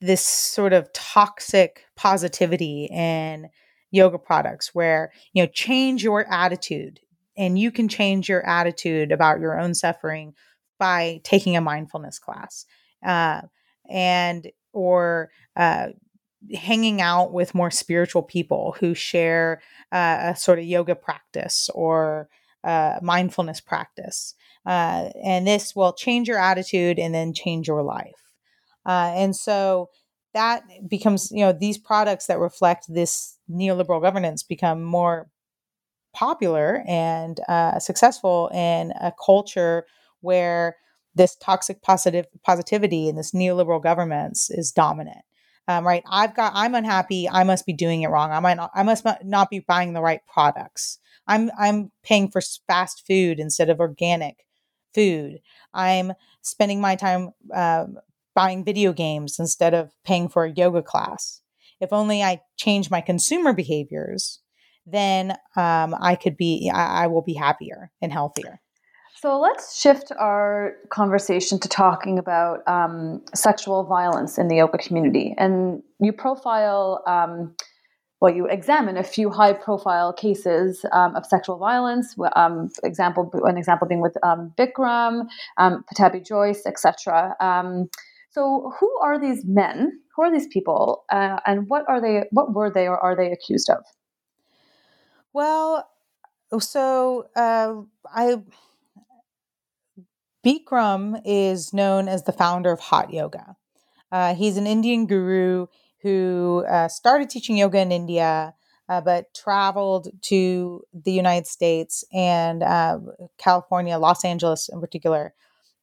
this 0.00 0.24
sort 0.24 0.72
of 0.72 0.92
toxic 0.92 1.86
positivity 1.96 2.88
in 2.92 3.48
yoga 3.90 4.18
products 4.18 4.74
where 4.74 5.12
you 5.32 5.42
know 5.42 5.50
change 5.52 6.02
your 6.02 6.26
attitude 6.32 6.98
and 7.36 7.58
you 7.58 7.70
can 7.70 7.88
change 7.88 8.28
your 8.28 8.44
attitude 8.46 9.12
about 9.12 9.40
your 9.40 9.58
own 9.58 9.74
suffering 9.74 10.34
by 10.78 11.20
taking 11.24 11.56
a 11.56 11.60
mindfulness 11.60 12.18
class 12.18 12.66
uh, 13.06 13.42
and 13.88 14.48
or 14.72 15.30
uh, 15.56 15.88
hanging 16.54 17.00
out 17.00 17.32
with 17.32 17.54
more 17.54 17.70
spiritual 17.70 18.22
people 18.22 18.74
who 18.80 18.94
share 18.94 19.62
uh, 19.92 20.32
a 20.32 20.36
sort 20.36 20.58
of 20.58 20.64
yoga 20.64 20.94
practice 20.96 21.70
or 21.74 22.28
uh, 22.64 22.98
mindfulness 23.02 23.60
practice 23.60 24.34
uh, 24.66 25.10
and 25.24 25.46
this 25.46 25.74
will 25.74 25.92
change 25.92 26.28
your 26.28 26.38
attitude 26.38 26.98
and 26.98 27.14
then 27.14 27.34
change 27.34 27.68
your 27.68 27.82
life 27.82 28.30
uh, 28.86 29.12
and 29.14 29.34
so 29.36 29.88
that 30.34 30.62
becomes 30.88 31.30
you 31.30 31.44
know 31.44 31.52
these 31.52 31.78
products 31.78 32.26
that 32.26 32.38
reflect 32.38 32.86
this 32.88 33.38
neoliberal 33.50 34.00
governance 34.00 34.42
become 34.42 34.82
more 34.82 35.28
popular 36.14 36.84
and 36.86 37.40
uh, 37.48 37.78
successful 37.78 38.50
in 38.52 38.92
a 39.00 39.12
culture 39.24 39.84
where 40.20 40.76
this 41.14 41.36
toxic 41.36 41.82
positive 41.82 42.26
positivity 42.44 43.08
and 43.08 43.18
this 43.18 43.32
neoliberal 43.32 43.82
governance 43.82 44.50
is 44.50 44.72
dominant. 44.72 45.24
Um, 45.68 45.86
right? 45.86 46.02
I've 46.10 46.34
got. 46.34 46.52
I'm 46.56 46.74
unhappy. 46.74 47.28
I 47.28 47.44
must 47.44 47.66
be 47.66 47.72
doing 47.72 48.02
it 48.02 48.08
wrong. 48.08 48.32
I 48.32 48.40
might 48.40 48.56
not. 48.56 48.72
I 48.74 48.82
must 48.82 49.06
not 49.22 49.48
be 49.48 49.60
buying 49.60 49.92
the 49.92 50.02
right 50.02 50.20
products. 50.32 50.98
I'm. 51.28 51.50
I'm 51.56 51.92
paying 52.02 52.30
for 52.30 52.40
fast 52.66 53.06
food 53.06 53.38
instead 53.38 53.70
of 53.70 53.78
organic 53.78 54.38
food. 54.94 55.40
I'm 55.74 56.12
spending 56.42 56.80
my 56.80 56.96
time 56.96 57.30
um, 57.54 57.98
buying 58.34 58.64
video 58.64 58.92
games 58.92 59.38
instead 59.38 59.74
of 59.74 59.92
paying 60.04 60.28
for 60.28 60.44
a 60.44 60.52
yoga 60.52 60.82
class. 60.82 61.40
If 61.80 61.92
only 61.92 62.22
I 62.22 62.40
change 62.56 62.90
my 62.90 63.00
consumer 63.00 63.52
behaviors, 63.52 64.40
then 64.86 65.32
um, 65.56 65.94
I 66.00 66.16
could 66.20 66.36
be, 66.36 66.70
I, 66.72 67.04
I 67.04 67.06
will 67.08 67.22
be 67.22 67.34
happier 67.34 67.90
and 68.00 68.12
healthier. 68.12 68.60
So 69.20 69.38
let's 69.38 69.80
shift 69.80 70.10
our 70.18 70.74
conversation 70.90 71.60
to 71.60 71.68
talking 71.68 72.18
about 72.18 72.66
um, 72.66 73.22
sexual 73.34 73.84
violence 73.84 74.36
in 74.36 74.48
the 74.48 74.56
yoga 74.56 74.78
community. 74.78 75.34
And 75.38 75.82
you 76.00 76.12
profile, 76.12 77.04
um, 77.06 77.54
well, 78.22 78.32
you 78.32 78.46
examine 78.46 78.96
a 78.96 79.02
few 79.02 79.30
high-profile 79.30 80.12
cases 80.12 80.86
um, 80.92 81.16
of 81.16 81.26
sexual 81.26 81.58
violence. 81.58 82.14
Um, 82.36 82.70
example, 82.84 83.28
an 83.42 83.56
example 83.56 83.88
being 83.88 84.00
with 84.00 84.16
um, 84.22 84.54
Bikram, 84.56 85.26
um, 85.58 85.84
Pattabhi 85.92 86.24
Jois, 86.24 86.62
etc. 86.64 87.34
So, 88.30 88.72
who 88.78 88.98
are 89.02 89.18
these 89.18 89.44
men? 89.44 90.00
Who 90.14 90.22
are 90.22 90.30
these 90.30 90.46
people? 90.46 91.02
Uh, 91.10 91.40
and 91.46 91.68
what 91.68 91.84
are 91.88 92.00
they? 92.00 92.22
What 92.30 92.54
were 92.54 92.70
they, 92.70 92.86
or 92.86 92.96
are 92.96 93.16
they 93.16 93.32
accused 93.32 93.68
of? 93.68 93.82
Well, 95.32 95.90
so 96.60 97.26
uh, 97.34 97.74
I 98.06 98.36
Bikram 100.46 101.20
is 101.24 101.74
known 101.74 102.06
as 102.06 102.22
the 102.22 102.32
founder 102.32 102.70
of 102.70 102.78
Hot 102.78 103.12
Yoga. 103.12 103.56
Uh, 104.12 104.36
he's 104.36 104.56
an 104.56 104.68
Indian 104.68 105.06
guru 105.06 105.66
who 106.02 106.64
uh, 106.68 106.88
started 106.88 107.30
teaching 107.30 107.56
yoga 107.56 107.78
in 107.78 107.92
India, 107.92 108.54
uh, 108.88 109.00
but 109.00 109.32
traveled 109.34 110.08
to 110.22 110.82
the 110.92 111.12
United 111.12 111.46
States 111.46 112.04
and 112.12 112.62
uh, 112.62 112.98
California, 113.38 113.98
Los 113.98 114.24
Angeles 114.24 114.68
in 114.68 114.80
particular, 114.80 115.34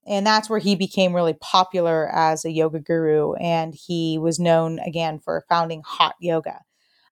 and 0.06 0.26
that's 0.26 0.50
where 0.50 0.60
he 0.60 0.76
became 0.76 1.16
really 1.16 1.34
popular 1.34 2.10
as 2.14 2.44
a 2.44 2.52
yoga 2.52 2.80
guru. 2.80 3.34
And 3.34 3.76
he 3.76 4.18
was 4.18 4.40
known 4.40 4.80
again 4.80 5.20
for 5.20 5.46
founding 5.48 5.84
hot 5.86 6.16
yoga. 6.20 6.62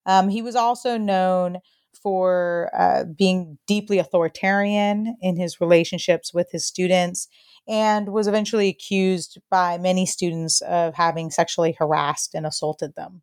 Um, 0.06 0.30
he 0.30 0.42
was 0.42 0.56
also 0.56 0.98
known 0.98 1.60
for 2.02 2.72
uh, 2.78 3.04
being 3.04 3.58
deeply 3.68 4.00
authoritarian 4.00 5.18
in 5.22 5.36
his 5.36 5.60
relationships 5.60 6.34
with 6.34 6.52
his 6.52 6.66
students 6.66 7.28
and 7.68 8.10
was 8.10 8.28
eventually 8.28 8.70
accused 8.70 9.40
by 9.50 9.78
many 9.78 10.06
students 10.06 10.62
of 10.62 10.94
having 10.96 11.30
sexually 11.30 11.76
harassed 11.78 12.34
and 12.34 12.46
assaulted 12.46 12.96
them. 12.96 13.22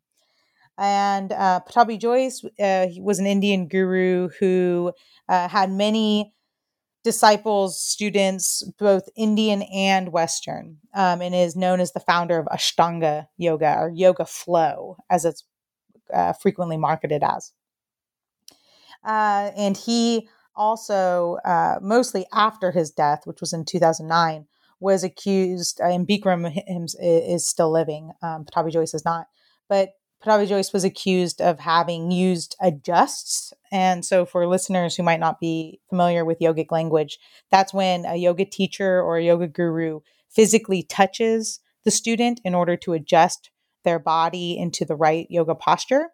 And 0.77 1.31
uh, 1.31 1.61
Pattabhi 1.67 1.99
Jois 1.99 2.43
uh, 2.59 2.87
was 2.99 3.19
an 3.19 3.25
Indian 3.25 3.67
guru 3.67 4.29
who 4.39 4.93
uh, 5.29 5.47
had 5.47 5.71
many 5.71 6.33
disciples, 7.03 7.79
students, 7.79 8.63
both 8.79 9.07
Indian 9.15 9.61
and 9.61 10.11
Western, 10.11 10.77
um, 10.93 11.21
and 11.21 11.35
is 11.35 11.55
known 11.55 11.79
as 11.79 11.93
the 11.93 11.99
founder 11.99 12.39
of 12.39 12.47
Ashtanga 12.47 13.27
Yoga 13.37 13.75
or 13.79 13.89
Yoga 13.89 14.25
Flow, 14.25 14.97
as 15.09 15.23
it's 15.23 15.43
uh, 16.13 16.33
frequently 16.33 16.77
marketed 16.77 17.23
as. 17.23 17.53
Uh, 19.03 19.51
and 19.55 19.77
he 19.77 20.27
also, 20.55 21.37
uh, 21.45 21.79
mostly 21.81 22.25
after 22.33 22.71
his 22.71 22.91
death, 22.91 23.21
which 23.25 23.41
was 23.41 23.53
in 23.53 23.65
2009, 23.65 24.47
was 24.79 25.03
accused, 25.03 25.79
uh, 25.81 25.85
and 25.87 26.07
Bikram 26.07 26.51
is 26.99 27.47
still 27.47 27.71
living. 27.71 28.11
Um, 28.21 28.45
Pattabhi 28.45 28.71
Jois 28.71 28.93
is 28.93 29.05
not, 29.05 29.27
but 29.69 29.89
Pattabhi 30.23 30.47
Jois 30.47 30.73
was 30.73 30.83
accused 30.83 31.41
of 31.41 31.59
having 31.59 32.11
used 32.11 32.55
adjusts. 32.61 33.53
And 33.71 34.03
so, 34.03 34.25
for 34.25 34.47
listeners 34.47 34.95
who 34.95 35.03
might 35.03 35.19
not 35.19 35.39
be 35.39 35.79
familiar 35.89 36.25
with 36.25 36.39
yogic 36.39 36.71
language, 36.71 37.19
that's 37.51 37.73
when 37.73 38.05
a 38.05 38.15
yoga 38.15 38.45
teacher 38.45 39.01
or 39.01 39.17
a 39.17 39.23
yoga 39.23 39.47
guru 39.47 40.01
physically 40.29 40.83
touches 40.83 41.59
the 41.83 41.91
student 41.91 42.41
in 42.43 42.55
order 42.55 42.75
to 42.75 42.93
adjust 42.93 43.51
their 43.83 43.99
body 43.99 44.57
into 44.57 44.83
the 44.83 44.95
right 44.95 45.27
yoga 45.29 45.55
posture. 45.55 46.09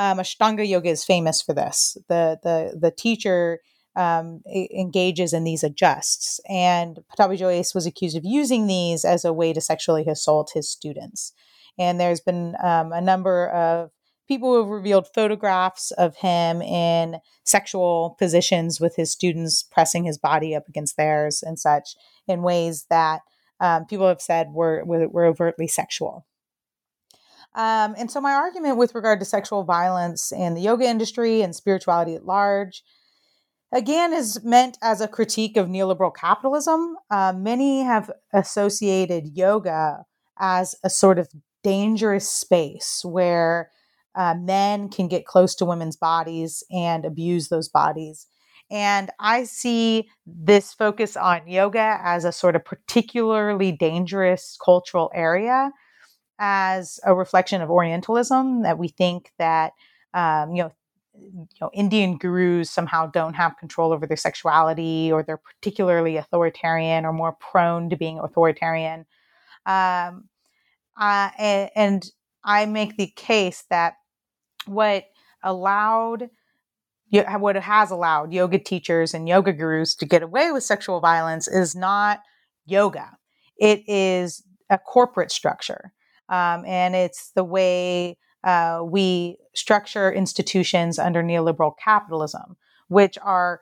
Um, 0.00 0.16
Ashtanga 0.16 0.66
yoga 0.66 0.88
is 0.88 1.04
famous 1.04 1.42
for 1.42 1.52
this. 1.52 1.98
The 2.08 2.38
the 2.42 2.78
the 2.80 2.90
teacher 2.90 3.60
um, 3.94 4.40
engages 4.46 5.34
in 5.34 5.44
these 5.44 5.62
adjusts, 5.62 6.40
and 6.48 7.00
Pattabhi 7.10 7.36
Jois 7.36 7.74
was 7.74 7.84
accused 7.84 8.16
of 8.16 8.24
using 8.24 8.66
these 8.66 9.04
as 9.04 9.26
a 9.26 9.32
way 9.32 9.52
to 9.52 9.60
sexually 9.60 10.06
assault 10.06 10.52
his 10.54 10.70
students. 10.70 11.34
And 11.78 12.00
there's 12.00 12.20
been 12.20 12.56
um, 12.64 12.92
a 12.92 13.00
number 13.02 13.50
of 13.50 13.90
people 14.26 14.54
who 14.54 14.60
have 14.60 14.68
revealed 14.68 15.06
photographs 15.14 15.90
of 15.92 16.16
him 16.16 16.62
in 16.62 17.18
sexual 17.44 18.16
positions 18.18 18.80
with 18.80 18.96
his 18.96 19.12
students 19.12 19.62
pressing 19.62 20.04
his 20.04 20.16
body 20.16 20.54
up 20.54 20.66
against 20.66 20.96
theirs 20.96 21.42
and 21.42 21.58
such 21.58 21.94
in 22.26 22.40
ways 22.40 22.86
that 22.88 23.20
um, 23.60 23.84
people 23.84 24.08
have 24.08 24.22
said 24.22 24.48
were, 24.52 24.82
were, 24.86 25.08
were 25.08 25.26
overtly 25.26 25.66
sexual. 25.66 26.24
Um, 27.54 27.94
and 27.98 28.10
so, 28.10 28.20
my 28.20 28.32
argument 28.32 28.76
with 28.76 28.94
regard 28.94 29.18
to 29.20 29.26
sexual 29.26 29.64
violence 29.64 30.32
in 30.32 30.54
the 30.54 30.60
yoga 30.60 30.84
industry 30.84 31.42
and 31.42 31.54
spirituality 31.54 32.14
at 32.14 32.24
large, 32.24 32.84
again, 33.72 34.12
is 34.12 34.42
meant 34.44 34.78
as 34.82 35.00
a 35.00 35.08
critique 35.08 35.56
of 35.56 35.66
neoliberal 35.66 36.14
capitalism. 36.14 36.96
Uh, 37.10 37.32
many 37.36 37.82
have 37.82 38.10
associated 38.32 39.36
yoga 39.36 40.04
as 40.38 40.76
a 40.84 40.90
sort 40.90 41.18
of 41.18 41.28
dangerous 41.64 42.30
space 42.30 43.02
where 43.04 43.70
uh, 44.14 44.34
men 44.34 44.88
can 44.88 45.08
get 45.08 45.26
close 45.26 45.54
to 45.56 45.64
women's 45.64 45.96
bodies 45.96 46.62
and 46.70 47.04
abuse 47.04 47.48
those 47.48 47.68
bodies. 47.68 48.26
And 48.70 49.10
I 49.18 49.44
see 49.44 50.08
this 50.24 50.72
focus 50.72 51.16
on 51.16 51.48
yoga 51.48 51.98
as 52.02 52.24
a 52.24 52.32
sort 52.32 52.54
of 52.54 52.64
particularly 52.64 53.72
dangerous 53.72 54.56
cultural 54.64 55.10
area 55.12 55.72
as 56.40 56.98
a 57.04 57.14
reflection 57.14 57.62
of 57.62 57.70
Orientalism, 57.70 58.62
that 58.62 58.78
we 58.78 58.88
think 58.88 59.30
that, 59.38 59.74
um, 60.14 60.54
you 60.54 60.62
know, 60.64 60.72
you 61.14 61.46
know, 61.60 61.70
Indian 61.74 62.16
gurus 62.16 62.70
somehow 62.70 63.06
don't 63.06 63.34
have 63.34 63.58
control 63.58 63.92
over 63.92 64.06
their 64.06 64.16
sexuality 64.16 65.12
or 65.12 65.22
they're 65.22 65.36
particularly 65.36 66.16
authoritarian 66.16 67.04
or 67.04 67.12
more 67.12 67.32
prone 67.32 67.90
to 67.90 67.96
being 67.96 68.18
authoritarian. 68.18 69.04
Um, 69.66 70.28
uh, 70.98 71.30
and, 71.38 71.70
and 71.76 72.10
I 72.42 72.64
make 72.66 72.96
the 72.96 73.08
case 73.08 73.64
that 73.70 73.94
what 74.66 75.04
allowed 75.42 76.30
what 77.10 77.56
has 77.56 77.90
allowed 77.90 78.32
yoga 78.32 78.58
teachers 78.58 79.14
and 79.14 79.28
yoga 79.28 79.52
gurus 79.52 79.96
to 79.96 80.06
get 80.06 80.22
away 80.22 80.52
with 80.52 80.62
sexual 80.62 81.00
violence 81.00 81.48
is 81.48 81.74
not 81.74 82.20
yoga. 82.66 83.16
It 83.58 83.82
is 83.88 84.44
a 84.70 84.78
corporate 84.78 85.32
structure. 85.32 85.92
Um, 86.30 86.64
and 86.64 86.94
it's 86.94 87.32
the 87.32 87.44
way 87.44 88.16
uh, 88.44 88.80
we 88.84 89.36
structure 89.54 90.10
institutions 90.10 90.98
under 90.98 91.22
neoliberal 91.22 91.72
capitalism, 91.82 92.56
which 92.88 93.18
are 93.20 93.60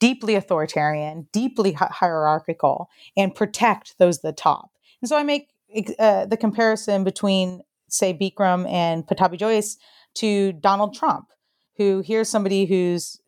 deeply 0.00 0.34
authoritarian, 0.34 1.28
deeply 1.32 1.72
hierarchical, 1.72 2.88
and 3.16 3.34
protect 3.34 3.98
those 3.98 4.16
at 4.18 4.22
the 4.22 4.32
top. 4.32 4.70
And 5.00 5.08
so 5.08 5.16
I 5.16 5.22
make 5.22 5.50
uh, 5.98 6.26
the 6.26 6.36
comparison 6.36 7.04
between, 7.04 7.62
say, 7.88 8.12
Bikram 8.12 8.68
and 8.68 9.06
Pattabhi 9.06 9.38
Jois 9.38 9.76
to 10.14 10.52
Donald 10.52 10.94
Trump, 10.94 11.26
who 11.76 12.02
here's 12.04 12.28
somebody 12.28 12.64
who's 12.66 13.20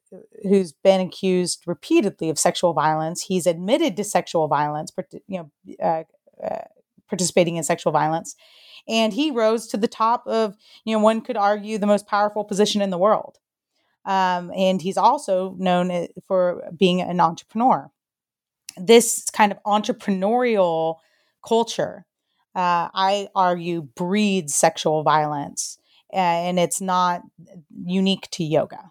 who's 0.43 0.73
been 0.73 1.01
accused 1.01 1.62
repeatedly 1.66 2.31
of 2.31 2.38
sexual 2.38 2.73
violence. 2.73 3.23
He's 3.23 3.47
admitted 3.47 3.97
to 3.97 4.03
sexual 4.03 4.49
violence, 4.49 4.90
you 5.29 5.38
know, 5.38 5.51
uh, 5.81 6.03
uh, 6.45 6.64
participating 7.11 7.57
in 7.57 7.64
sexual 7.64 7.92
violence, 7.92 8.37
and 8.88 9.12
he 9.12 9.31
rose 9.31 9.66
to 9.68 9.77
the 9.77 9.88
top 9.88 10.27
of, 10.27 10.57
you 10.85 10.96
know, 10.96 11.03
one 11.03 11.20
could 11.20 11.37
argue 11.37 11.77
the 11.77 11.87
most 11.87 12.07
powerful 12.07 12.44
position 12.44 12.81
in 12.81 12.90
the 12.90 12.99
world. 12.99 13.38
Um, 14.07 14.51
and 14.57 14.81
he's 14.81 14.96
also 14.96 15.55
known 15.59 16.09
for 16.27 16.62
being 16.75 17.03
an 17.03 17.20
entrepreneur. 17.20 17.90
This 18.79 19.27
kind 19.31 19.53
of 19.53 19.59
entrepreneurial 19.64 20.96
culture 21.46 22.07
uh, 22.55 22.88
I 22.92 23.29
argue, 23.35 23.83
breeds 23.83 24.55
sexual 24.55 25.03
violence. 25.03 25.79
And 26.12 26.59
it's 26.59 26.81
not 26.81 27.23
unique 27.85 28.29
to 28.33 28.44
yoga 28.44 28.90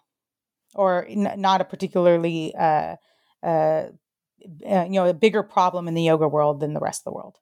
or 0.74 1.06
n- 1.06 1.34
not 1.36 1.60
a 1.60 1.64
particularly, 1.64 2.54
uh, 2.54 2.96
uh, 3.42 3.46
uh, 3.46 4.84
you 4.84 4.92
know, 4.92 5.06
a 5.06 5.14
bigger 5.14 5.42
problem 5.42 5.88
in 5.88 5.94
the 5.94 6.02
yoga 6.02 6.26
world 6.26 6.60
than 6.60 6.72
the 6.72 6.80
rest 6.80 7.02
of 7.02 7.12
the 7.12 7.16
world. 7.16 7.36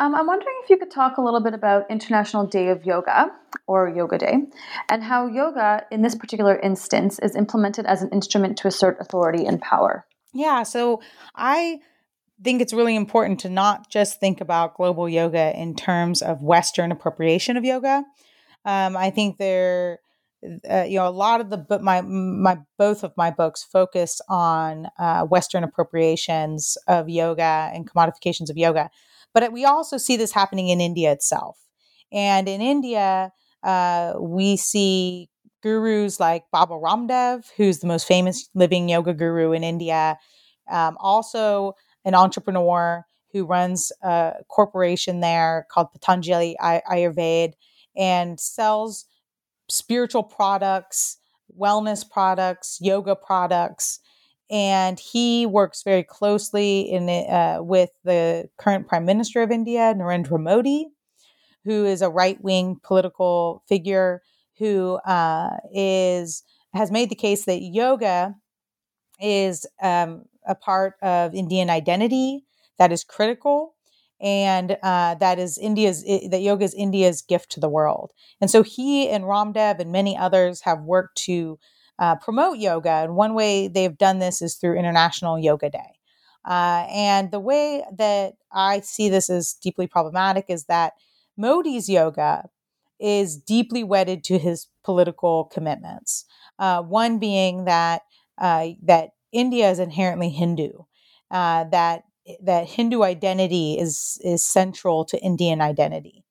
Um, 0.00 0.14
I'm 0.14 0.28
wondering 0.28 0.54
if 0.62 0.70
you 0.70 0.78
could 0.78 0.92
talk 0.92 1.16
a 1.16 1.22
little 1.22 1.40
bit 1.40 1.54
about 1.54 1.90
International 1.90 2.46
Day 2.46 2.68
of 2.68 2.84
Yoga 2.84 3.32
or 3.66 3.88
Yoga 3.88 4.16
Day 4.16 4.36
and 4.88 5.02
how 5.02 5.26
yoga, 5.26 5.84
in 5.90 6.02
this 6.02 6.14
particular 6.14 6.56
instance, 6.56 7.18
is 7.18 7.34
implemented 7.34 7.84
as 7.84 8.02
an 8.02 8.10
instrument 8.10 8.56
to 8.58 8.68
assert 8.68 8.98
authority 9.00 9.44
and 9.44 9.60
power. 9.60 10.06
Yeah, 10.32 10.62
so 10.62 11.02
I 11.34 11.80
think 12.44 12.62
it's 12.62 12.72
really 12.72 12.94
important 12.94 13.40
to 13.40 13.48
not 13.48 13.90
just 13.90 14.20
think 14.20 14.40
about 14.40 14.76
global 14.76 15.08
yoga 15.08 15.58
in 15.60 15.74
terms 15.74 16.22
of 16.22 16.42
Western 16.42 16.92
appropriation 16.92 17.56
of 17.56 17.64
yoga. 17.64 18.04
Um, 18.64 18.96
I 18.96 19.10
think 19.10 19.38
there, 19.38 19.98
uh, 20.70 20.84
you 20.84 20.98
know, 20.98 21.08
a 21.08 21.10
lot 21.10 21.40
of 21.40 21.50
the 21.50 21.56
but 21.56 21.82
my 21.82 22.02
my 22.02 22.58
both 22.76 23.02
of 23.02 23.12
my 23.16 23.32
books 23.32 23.64
focus 23.64 24.20
on 24.28 24.86
uh, 24.98 25.24
Western 25.24 25.64
appropriations 25.64 26.76
of 26.86 27.08
yoga 27.08 27.70
and 27.74 27.90
commodifications 27.90 28.50
of 28.50 28.56
yoga, 28.56 28.90
but 29.34 29.52
we 29.52 29.64
also 29.64 29.96
see 29.96 30.16
this 30.16 30.32
happening 30.32 30.68
in 30.68 30.80
India 30.80 31.12
itself. 31.12 31.58
And 32.12 32.48
in 32.48 32.60
India, 32.60 33.32
uh, 33.62 34.14
we 34.18 34.56
see 34.56 35.28
gurus 35.62 36.20
like 36.20 36.44
Baba 36.52 36.74
Ramdev, 36.74 37.46
who's 37.56 37.80
the 37.80 37.86
most 37.86 38.06
famous 38.06 38.48
living 38.54 38.88
yoga 38.88 39.14
guru 39.14 39.52
in 39.52 39.64
India. 39.64 40.18
Um, 40.70 40.96
also, 41.00 41.74
an 42.04 42.14
entrepreneur 42.14 43.04
who 43.32 43.44
runs 43.44 43.92
a 44.02 44.34
corporation 44.48 45.20
there 45.20 45.66
called 45.70 45.92
Patanjali 45.92 46.56
Ayurveda 46.60 47.52
and 47.96 48.40
sells 48.40 49.04
spiritual 49.68 50.22
products, 50.22 51.18
wellness 51.58 52.08
products, 52.08 52.78
yoga 52.80 53.14
products. 53.14 54.00
And 54.50 54.98
he 54.98 55.44
works 55.44 55.82
very 55.82 56.02
closely 56.02 56.80
in 56.80 57.08
uh, 57.08 57.58
with 57.60 57.90
the 58.04 58.48
current 58.56 58.88
Prime 58.88 59.04
Minister 59.04 59.42
of 59.42 59.50
India, 59.50 59.94
Narendra 59.94 60.40
Modi, 60.40 60.86
who 61.64 61.84
is 61.84 62.00
a 62.00 62.08
right 62.08 62.42
wing 62.42 62.80
political 62.82 63.62
figure 63.68 64.22
who 64.58 64.94
uh, 65.04 65.50
is 65.72 66.42
has 66.74 66.90
made 66.90 67.10
the 67.10 67.14
case 67.14 67.44
that 67.44 67.60
yoga 67.60 68.34
is 69.20 69.66
um, 69.82 70.24
a 70.46 70.54
part 70.54 70.94
of 71.02 71.34
Indian 71.34 71.70
identity 71.70 72.44
that 72.78 72.92
is 72.92 73.04
critical 73.04 73.74
and 74.20 74.76
uh, 74.82 75.14
that 75.16 75.38
is 75.38 75.58
India's 75.58 76.02
that 76.02 76.40
yoga 76.42 76.64
is 76.64 76.74
India's 76.74 77.22
gift 77.22 77.50
to 77.52 77.60
the 77.60 77.68
world. 77.68 78.12
And 78.40 78.50
so 78.50 78.62
he 78.62 79.08
and 79.08 79.24
Ramdev 79.24 79.78
and 79.78 79.92
many 79.92 80.16
others 80.16 80.62
have 80.62 80.82
worked 80.82 81.16
to 81.24 81.58
uh, 81.98 82.16
promote 82.16 82.58
yoga. 82.58 82.90
And 82.90 83.16
one 83.16 83.34
way 83.34 83.68
they've 83.68 83.96
done 83.96 84.18
this 84.18 84.40
is 84.42 84.56
through 84.56 84.78
International 84.78 85.38
Yoga 85.38 85.70
Day. 85.70 85.98
Uh, 86.44 86.86
and 86.90 87.30
the 87.30 87.40
way 87.40 87.84
that 87.96 88.34
I 88.52 88.80
see 88.80 89.08
this 89.08 89.28
as 89.28 89.54
deeply 89.54 89.86
problematic 89.86 90.46
is 90.48 90.64
that 90.64 90.94
Modi's 91.36 91.88
yoga 91.88 92.48
is 92.98 93.36
deeply 93.36 93.84
wedded 93.84 94.24
to 94.24 94.38
his 94.38 94.68
political 94.84 95.44
commitments. 95.44 96.24
Uh, 96.58 96.82
one 96.82 97.18
being 97.18 97.64
that 97.64 98.02
uh, 98.38 98.68
that 98.82 99.10
India 99.32 99.70
is 99.70 99.78
inherently 99.78 100.30
Hindu, 100.30 100.70
uh, 101.30 101.64
that 101.64 102.04
that 102.42 102.68
Hindu 102.68 103.02
identity 103.02 103.78
is 103.78 104.18
is 104.22 104.44
central 104.44 105.04
to 105.06 105.18
Indian 105.20 105.60
identity. 105.60 106.24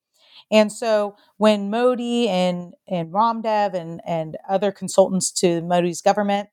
And 0.50 0.72
so 0.72 1.16
when 1.36 1.70
Modi 1.70 2.28
and, 2.28 2.72
and 2.86 3.12
Ramdev 3.12 3.74
and, 3.74 4.00
and 4.06 4.36
other 4.48 4.72
consultants 4.72 5.30
to 5.32 5.60
Modi's 5.62 6.00
government 6.00 6.48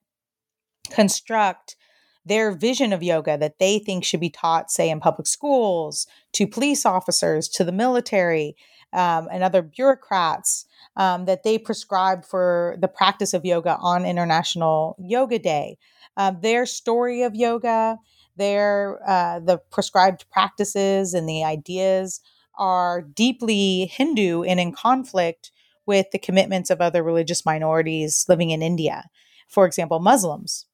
construct 0.90 1.76
their 2.24 2.50
vision 2.50 2.92
of 2.92 3.02
yoga 3.02 3.38
that 3.38 3.58
they 3.58 3.78
think 3.78 4.04
should 4.04 4.20
be 4.20 4.30
taught, 4.30 4.70
say, 4.70 4.90
in 4.90 5.00
public 5.00 5.26
schools, 5.26 6.06
to 6.32 6.46
police 6.46 6.84
officers, 6.84 7.48
to 7.48 7.64
the 7.64 7.72
military, 7.72 8.56
um, 8.92 9.28
and 9.30 9.42
other 9.42 9.62
bureaucrats, 9.62 10.66
um, 10.96 11.24
that 11.26 11.44
they 11.44 11.56
prescribe 11.56 12.24
for 12.24 12.76
the 12.80 12.88
practice 12.88 13.32
of 13.32 13.44
yoga 13.44 13.76
on 13.80 14.04
International 14.04 14.96
Yoga 14.98 15.38
Day. 15.38 15.78
Uh, 16.16 16.32
their 16.32 16.66
story 16.66 17.22
of 17.22 17.34
yoga, 17.34 17.98
their 18.36 18.98
uh, 19.06 19.38
the 19.38 19.58
prescribed 19.70 20.24
practices 20.30 21.14
and 21.14 21.28
the 21.28 21.44
ideas 21.44 22.20
are 22.58 23.02
deeply 23.02 23.86
Hindu 23.86 24.42
and 24.42 24.58
in 24.60 24.72
conflict 24.72 25.50
with 25.86 26.10
the 26.10 26.18
commitments 26.18 26.70
of 26.70 26.80
other 26.80 27.02
religious 27.02 27.46
minorities 27.46 28.24
living 28.28 28.50
in 28.50 28.62
India, 28.62 29.08
for 29.48 29.66
example, 29.66 30.00
Muslims. 30.00 30.66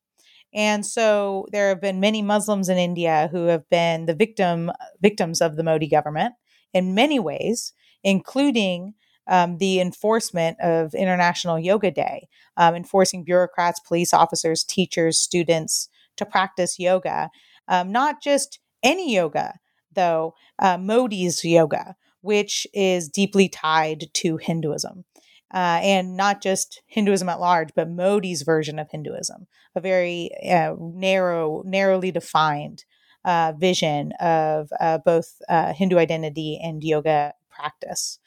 And 0.55 0.85
so 0.85 1.47
there 1.53 1.69
have 1.69 1.81
been 1.81 2.01
many 2.01 2.23
Muslims 2.23 2.69
in 2.69 2.79
India 2.79 3.29
who 3.33 3.47
have 3.47 3.69
been 3.71 4.07
the 4.07 4.15
victim 4.15 4.71
victims 5.01 5.41
of 5.41 5.57
the 5.57 5.65
Modi 5.65 5.89
government 5.89 6.35
in 6.75 6.95
many 6.95 7.19
ways, 7.19 7.73
including 8.03 8.95
um, 9.27 9.59
the 9.59 9.81
enforcement 9.81 10.59
of 10.61 10.95
International 10.95 11.59
Yoga 11.59 11.91
Day, 11.91 12.29
um, 12.57 12.75
enforcing 12.75 13.25
bureaucrats, 13.25 13.81
police 13.81 14.13
officers, 14.13 14.65
teachers, 14.65 15.19
students 15.19 15.89
to 16.17 16.27
practice 16.27 16.79
yoga, 16.79 17.31
um, 17.69 17.93
not 17.93 18.21
just 18.23 18.59
any 18.83 19.15
yoga, 19.15 19.55
though, 19.95 20.35
uh, 20.59 20.79
Modi's 20.79 21.45
yoga, 21.45 21.97
which 22.21 22.67
is 22.73 23.09
deeply 23.09 23.49
tied 23.49 24.13
to 24.15 24.37
Hinduism. 24.37 25.05
Uh, 25.53 25.81
and 25.83 26.17
not 26.17 26.43
just 26.43 26.81
Hinduism 26.87 27.29
at 27.29 27.39
large, 27.39 27.71
but 27.77 27.91
Modi's 27.91 28.41
version 28.41 28.79
of 28.79 28.89
Hinduism, 28.91 29.47
a 29.75 29.81
very 29.83 30.31
uh, 30.51 30.75
narrow, 30.79 31.63
narrowly 31.67 32.11
defined 32.11 32.85
uh, 33.25 33.53
vision 33.59 34.13
of 34.13 34.71
uh, 34.81 34.99
both 34.99 35.43
uh, 35.51 35.75
Hindu 35.75 35.99
identity 35.99 36.59
and 36.63 36.83
yoga 36.83 37.35
practice. 37.51 38.19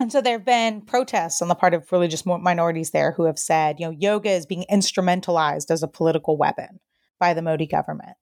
And 0.00 0.10
so 0.10 0.20
there 0.20 0.34
have 0.34 0.44
been 0.44 0.80
protests 0.82 1.42
on 1.42 1.48
the 1.48 1.54
part 1.54 1.74
of 1.74 1.90
religious 1.92 2.24
minorities 2.24 2.90
there 2.90 3.12
who 3.12 3.24
have 3.24 3.38
said, 3.38 3.78
you 3.78 3.86
know, 3.86 3.96
yoga 3.96 4.30
is 4.30 4.46
being 4.46 4.64
instrumentalized 4.70 5.70
as 5.70 5.82
a 5.82 5.88
political 5.88 6.36
weapon 6.36 6.80
by 7.20 7.34
the 7.34 7.42
Modi 7.42 7.66
government. 7.66 8.16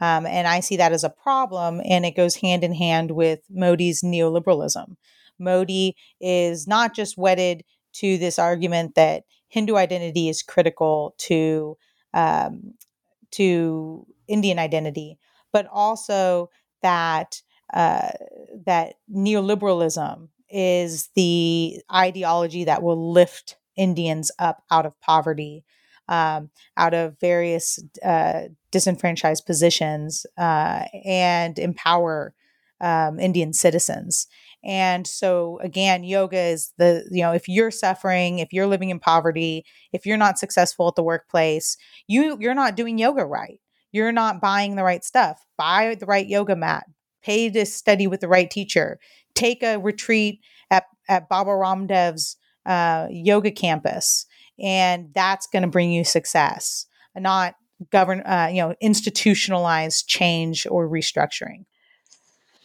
Um, 0.00 0.26
and 0.26 0.46
I 0.46 0.60
see 0.60 0.76
that 0.76 0.92
as 0.92 1.04
a 1.04 1.10
problem, 1.10 1.80
and 1.84 2.04
it 2.04 2.16
goes 2.16 2.36
hand 2.36 2.62
in 2.64 2.74
hand 2.74 3.12
with 3.12 3.40
Modi's 3.50 4.02
neoliberalism. 4.02 4.96
Modi 5.38 5.96
is 6.20 6.66
not 6.66 6.94
just 6.94 7.16
wedded 7.16 7.64
to 7.94 8.18
this 8.18 8.38
argument 8.38 8.94
that 8.94 9.24
Hindu 9.48 9.76
identity 9.76 10.28
is 10.28 10.42
critical 10.42 11.14
to 11.18 11.76
um, 12.12 12.74
to 13.32 14.06
Indian 14.28 14.58
identity, 14.58 15.18
but 15.52 15.66
also 15.70 16.50
that 16.82 17.40
uh, 17.72 18.10
that 18.66 18.94
neoliberalism 19.12 20.28
is 20.48 21.08
the 21.14 21.80
ideology 21.92 22.64
that 22.64 22.82
will 22.82 23.12
lift 23.12 23.56
Indians 23.76 24.30
up 24.38 24.62
out 24.70 24.86
of 24.86 24.98
poverty 25.00 25.64
um, 26.08 26.50
out 26.76 26.94
of 26.94 27.18
various 27.20 27.78
uh, 28.04 28.42
disenfranchised 28.70 29.46
positions 29.46 30.26
uh, 30.38 30.84
and 31.04 31.58
empower 31.58 32.34
um, 32.80 33.18
Indian 33.18 33.52
citizens. 33.52 34.26
And 34.64 35.06
so, 35.06 35.58
again, 35.62 36.02
yoga 36.02 36.38
is 36.38 36.72
the, 36.76 37.06
you 37.10 37.22
know, 37.22 37.32
if 37.32 37.48
you're 37.48 37.70
suffering, 37.70 38.40
if 38.40 38.52
you're 38.52 38.66
living 38.66 38.90
in 38.90 38.98
poverty, 38.98 39.64
if 39.92 40.04
you're 40.04 40.16
not 40.16 40.38
successful 40.38 40.88
at 40.88 40.96
the 40.96 41.04
workplace, 41.04 41.76
you, 42.08 42.36
you're 42.40 42.54
not 42.54 42.76
doing 42.76 42.98
yoga 42.98 43.24
right. 43.24 43.60
You're 43.92 44.12
not 44.12 44.40
buying 44.40 44.74
the 44.76 44.82
right 44.82 45.04
stuff. 45.04 45.46
Buy 45.56 45.96
the 45.98 46.06
right 46.06 46.26
yoga 46.26 46.56
mat. 46.56 46.84
Pay 47.22 47.48
to 47.50 47.64
study 47.64 48.06
with 48.06 48.20
the 48.20 48.28
right 48.28 48.50
teacher. 48.50 48.98
Take 49.34 49.62
a 49.62 49.78
retreat 49.78 50.40
at, 50.70 50.84
at 51.08 51.28
Baba 51.28 51.50
Ramdev's 51.50 52.36
uh, 52.66 53.06
yoga 53.10 53.52
campus 53.52 54.26
and 54.58 55.10
that's 55.14 55.46
going 55.46 55.62
to 55.62 55.68
bring 55.68 55.92
you 55.92 56.04
success, 56.04 56.86
not 57.14 57.54
govern, 57.90 58.20
uh, 58.20 58.48
you 58.50 58.60
know, 58.62 58.74
institutionalized 58.80 60.08
change 60.08 60.66
or 60.70 60.88
restructuring. 60.88 61.64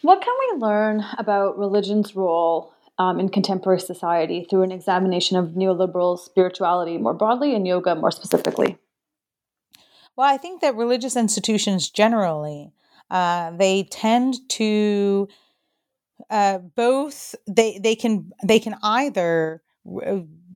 What 0.02 0.20
can 0.22 0.34
we 0.40 0.60
learn 0.60 1.04
about 1.18 1.58
religion's 1.58 2.16
role 2.16 2.72
um, 2.98 3.20
in 3.20 3.28
contemporary 3.28 3.80
society 3.80 4.46
through 4.48 4.62
an 4.62 4.72
examination 4.72 5.36
of 5.36 5.50
neoliberal 5.50 6.18
spirituality 6.18 6.98
more 6.98 7.14
broadly 7.14 7.54
and 7.54 7.66
yoga 7.66 7.94
more 7.94 8.10
specifically? 8.10 8.78
Well, 10.16 10.28
I 10.28 10.36
think 10.36 10.60
that 10.60 10.74
religious 10.74 11.16
institutions 11.16 11.88
generally 11.88 12.72
uh, 13.10 13.50
they 13.56 13.84
tend 13.84 14.36
to 14.48 15.28
uh, 16.30 16.58
both 16.58 17.34
they 17.46 17.78
they 17.78 17.94
can 17.94 18.32
they 18.42 18.58
can 18.58 18.74
either 18.82 19.62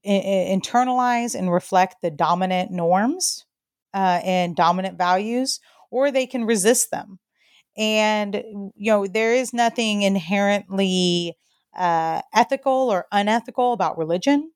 internalize 0.06 1.34
and 1.34 1.52
reflect 1.52 1.96
the 2.02 2.10
dominant 2.10 2.70
norms 2.70 3.44
uh, 3.94 4.20
and 4.24 4.54
dominant 4.54 4.96
values, 4.98 5.60
or 5.90 6.10
they 6.10 6.26
can 6.26 6.44
resist 6.44 6.90
them. 6.90 7.18
And, 7.76 8.34
you 8.74 8.90
know, 8.92 9.06
there 9.06 9.34
is 9.34 9.52
nothing 9.52 10.02
inherently 10.02 11.36
uh, 11.76 12.22
ethical 12.34 12.90
or 12.90 13.06
unethical 13.12 13.72
about 13.72 13.98
religion. 13.98 14.52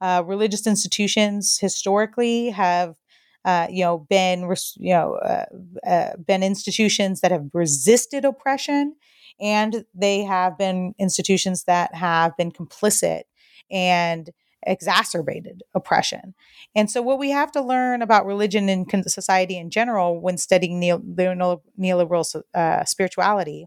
Uh, 0.00 0.22
religious 0.26 0.66
institutions 0.66 1.58
historically 1.60 2.50
have, 2.50 2.96
uh, 3.44 3.66
you 3.70 3.84
know, 3.84 3.98
been, 3.98 4.52
you 4.76 4.92
know, 4.92 5.14
uh, 5.14 5.44
uh, 5.86 6.16
been 6.26 6.42
institutions 6.42 7.20
that 7.20 7.30
have 7.30 7.48
resisted 7.54 8.24
oppression, 8.24 8.96
and 9.40 9.84
they 9.94 10.22
have 10.22 10.58
been 10.58 10.94
institutions 10.98 11.64
that 11.64 11.94
have 11.94 12.36
been 12.36 12.50
complicit 12.50 13.22
and 13.70 14.30
exacerbated 14.66 15.62
oppression. 15.74 16.34
And 16.74 16.90
so, 16.90 17.02
what 17.02 17.18
we 17.18 17.30
have 17.30 17.52
to 17.52 17.62
learn 17.62 18.02
about 18.02 18.26
religion 18.26 18.68
and 18.68 18.86
society 19.10 19.56
in 19.56 19.70
general 19.70 20.20
when 20.20 20.38
studying 20.38 20.80
neo- 20.80 20.98
neoliberal 20.98 22.42
uh, 22.54 22.84
spirituality 22.84 23.66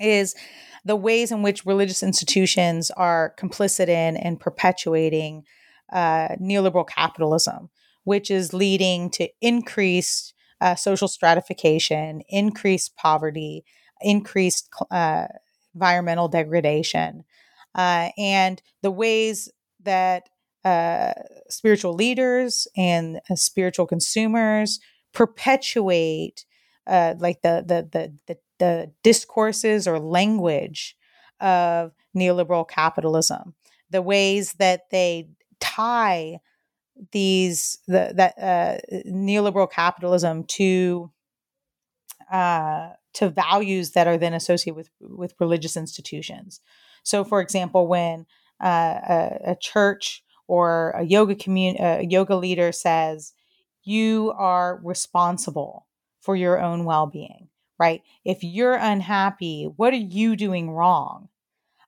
is 0.00 0.34
the 0.84 0.96
ways 0.96 1.32
in 1.32 1.42
which 1.42 1.66
religious 1.66 2.02
institutions 2.02 2.90
are 2.92 3.34
complicit 3.38 3.88
in 3.88 4.16
and 4.16 4.40
perpetuating 4.40 5.44
uh, 5.92 6.28
neoliberal 6.40 6.88
capitalism, 6.88 7.68
which 8.04 8.30
is 8.30 8.54
leading 8.54 9.10
to 9.10 9.28
increased 9.40 10.34
uh, 10.60 10.74
social 10.74 11.08
stratification, 11.08 12.22
increased 12.28 12.96
poverty, 12.96 13.64
increased 14.00 14.68
uh, 14.90 15.26
environmental 15.74 16.28
degradation. 16.28 17.24
Uh, 17.74 18.10
and 18.16 18.62
the 18.82 18.90
ways 18.90 19.48
that 19.88 20.28
uh, 20.64 21.14
spiritual 21.48 21.94
leaders 21.94 22.68
and 22.76 23.20
uh, 23.30 23.34
spiritual 23.34 23.86
consumers 23.86 24.80
perpetuate 25.14 26.44
uh, 26.86 27.14
like 27.18 27.40
the, 27.42 27.64
the, 27.66 27.88
the 27.90 28.12
the 28.26 28.38
the 28.58 28.90
discourses 29.02 29.86
or 29.86 29.98
language 29.98 30.96
of 31.40 31.92
neoliberal 32.16 32.68
capitalism, 32.68 33.54
the 33.90 34.02
ways 34.02 34.54
that 34.54 34.90
they 34.90 35.28
tie 35.60 36.38
these 37.12 37.78
the, 37.86 38.12
that 38.14 38.34
uh, 38.38 38.78
neoliberal 39.08 39.70
capitalism 39.70 40.44
to 40.44 41.10
uh, 42.32 42.90
to 43.14 43.30
values 43.30 43.92
that 43.92 44.06
are 44.06 44.18
then 44.18 44.34
associated 44.34 44.76
with 44.76 44.90
with 45.00 45.34
religious 45.40 45.76
institutions. 45.76 46.60
So, 47.04 47.24
for 47.24 47.40
example, 47.40 47.86
when 47.86 48.26
a, 48.60 49.50
a, 49.52 49.56
church 49.60 50.22
or 50.46 50.90
a 50.90 51.04
yoga 51.04 51.34
community, 51.34 51.82
a 51.82 52.02
yoga 52.02 52.36
leader 52.36 52.72
says, 52.72 53.32
you 53.84 54.32
are 54.36 54.80
responsible 54.82 55.86
for 56.20 56.36
your 56.36 56.60
own 56.60 56.84
well-being, 56.84 57.48
right? 57.78 58.02
If 58.24 58.42
you're 58.42 58.74
unhappy, 58.74 59.64
what 59.76 59.92
are 59.94 59.96
you 59.96 60.36
doing 60.36 60.70
wrong? 60.70 61.28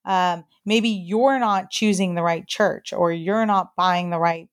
Um, 0.05 0.45
maybe 0.65 0.89
you're 0.89 1.39
not 1.39 1.71
choosing 1.71 2.15
the 2.15 2.23
right 2.23 2.47
church, 2.47 2.93
or 2.93 3.13
you're 3.13 3.47
not 3.47 3.77
buying 3.77 4.11
the 4.11 4.19
right 4.19 4.49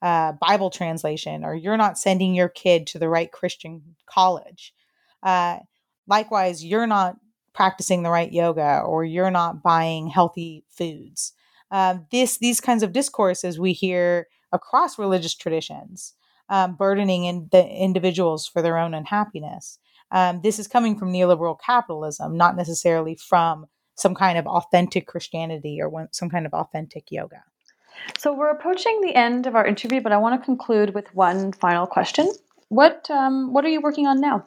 uh, 0.00 0.32
Bible 0.32 0.70
translation, 0.70 1.44
or 1.44 1.54
you're 1.54 1.76
not 1.76 1.98
sending 1.98 2.34
your 2.34 2.48
kid 2.48 2.86
to 2.88 2.98
the 2.98 3.08
right 3.08 3.30
Christian 3.32 3.96
college. 4.06 4.74
Uh, 5.22 5.58
likewise, 6.06 6.64
you're 6.64 6.86
not 6.86 7.16
practicing 7.52 8.02
the 8.02 8.10
right 8.10 8.32
yoga, 8.32 8.80
or 8.80 9.04
you're 9.04 9.30
not 9.30 9.62
buying 9.62 10.06
healthy 10.08 10.64
foods. 10.68 11.32
Um, 11.72 12.06
this 12.12 12.38
these 12.38 12.60
kinds 12.60 12.82
of 12.82 12.92
discourses 12.92 13.58
we 13.58 13.72
hear 13.72 14.28
across 14.52 14.98
religious 14.98 15.34
traditions, 15.34 16.14
um, 16.48 16.76
burdening 16.76 17.24
in 17.24 17.48
the 17.50 17.66
individuals 17.66 18.46
for 18.46 18.62
their 18.62 18.78
own 18.78 18.94
unhappiness. 18.94 19.78
Um, 20.10 20.42
this 20.42 20.58
is 20.58 20.68
coming 20.68 20.98
from 20.98 21.12
neoliberal 21.12 21.58
capitalism, 21.58 22.36
not 22.36 22.54
necessarily 22.54 23.16
from 23.16 23.66
some 23.96 24.14
kind 24.14 24.38
of 24.38 24.46
authentic 24.46 25.06
Christianity 25.06 25.80
or 25.80 25.88
one, 25.88 26.08
some 26.12 26.28
kind 26.28 26.44
of 26.44 26.52
authentic 26.52 27.10
yoga. 27.10 27.42
So 28.18 28.34
we're 28.34 28.50
approaching 28.50 29.00
the 29.00 29.14
end 29.14 29.46
of 29.46 29.54
our 29.54 29.66
interview, 29.66 30.00
but 30.00 30.12
I 30.12 30.18
want 30.18 30.40
to 30.40 30.44
conclude 30.44 30.94
with 30.94 31.14
one 31.14 31.52
final 31.52 31.86
question. 31.86 32.30
What 32.68 33.10
um, 33.10 33.52
what 33.52 33.64
are 33.64 33.68
you 33.68 33.80
working 33.80 34.06
on 34.06 34.20
now? 34.20 34.46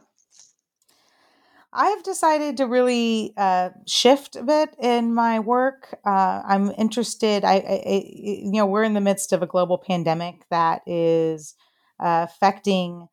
I 1.75 1.87
have 1.87 2.03
decided 2.03 2.57
to 2.57 2.67
really 2.67 3.33
uh, 3.35 3.71
shift 3.85 4.37
a 4.37 4.43
bit 4.43 4.73
in 4.79 5.13
my 5.13 5.39
work. 5.39 5.99
Uh, 6.05 6.41
I'm 6.47 6.71
interested. 6.77 7.43
I, 7.43 7.55
I, 7.55 8.03
you 8.15 8.53
know, 8.53 8.65
we're 8.65 8.85
in 8.85 8.93
the 8.93 9.01
midst 9.01 9.33
of 9.33 9.41
a 9.41 9.47
global 9.47 9.77
pandemic 9.77 10.45
that 10.49 10.83
is 10.87 11.53
uh, 11.99 12.27
affecting 12.29 13.07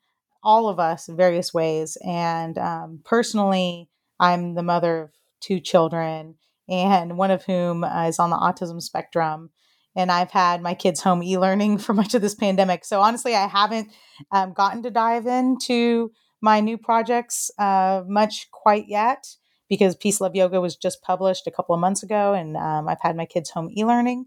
all 0.45 0.69
of 0.69 0.79
us 0.79 1.09
in 1.09 1.17
various 1.17 1.53
ways. 1.53 1.99
And 2.07 2.57
um, 2.57 3.01
personally, 3.05 3.91
I'm 4.21 4.55
the 4.55 4.63
mother 4.63 5.03
of 5.03 5.11
two 5.41 5.59
children, 5.59 6.37
and 6.69 7.19
one 7.19 7.33
of 7.33 7.45
whom 7.45 7.83
is 7.83 8.21
on 8.21 8.31
the 8.31 8.37
autism 8.37 8.81
spectrum. 8.81 9.51
And 9.97 10.11
I've 10.13 10.31
had 10.31 10.63
my 10.63 10.75
kids 10.75 11.01
home 11.01 11.23
e 11.23 11.37
learning 11.37 11.79
for 11.79 11.95
much 11.95 12.15
of 12.15 12.23
this 12.23 12.37
pandemic. 12.37 12.85
So 12.85 13.01
honestly, 13.01 13.35
I 13.35 13.49
haven't 13.49 13.91
um, 14.31 14.53
gotten 14.53 14.85
to 14.85 14.91
dive 14.91 15.27
into 15.27 16.13
my 16.43 16.61
new 16.61 16.77
projects 16.77 17.51
uh, 17.59 18.03
much 18.07 18.51
quite 18.51 18.89
yet 18.89 19.27
because 19.69 19.97
Peace 19.97 20.21
Love 20.21 20.35
Yoga 20.37 20.61
was 20.61 20.77
just 20.77 21.03
published 21.03 21.47
a 21.47 21.51
couple 21.51 21.75
of 21.75 21.81
months 21.81 22.03
ago, 22.03 22.35
and 22.35 22.57
um, 22.59 22.89
I've 22.89 23.01
had 23.01 23.17
my 23.17 23.25
kids 23.25 23.51
home 23.51 23.71
e 23.75 23.85
learning. 23.85 24.27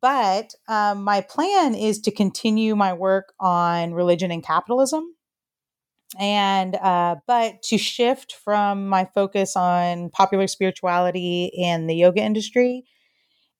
But 0.00 0.54
um, 0.68 1.02
my 1.02 1.22
plan 1.22 1.74
is 1.74 2.00
to 2.02 2.10
continue 2.10 2.76
my 2.76 2.92
work 2.92 3.32
on 3.40 3.94
religion 3.94 4.30
and 4.30 4.42
capitalism 4.42 5.14
and 6.18 6.76
uh, 6.76 7.16
but 7.26 7.62
to 7.62 7.78
shift 7.78 8.34
from 8.44 8.88
my 8.88 9.08
focus 9.14 9.56
on 9.56 10.10
popular 10.10 10.46
spirituality 10.46 11.52
and 11.64 11.88
the 11.88 11.94
yoga 11.94 12.20
industry 12.20 12.84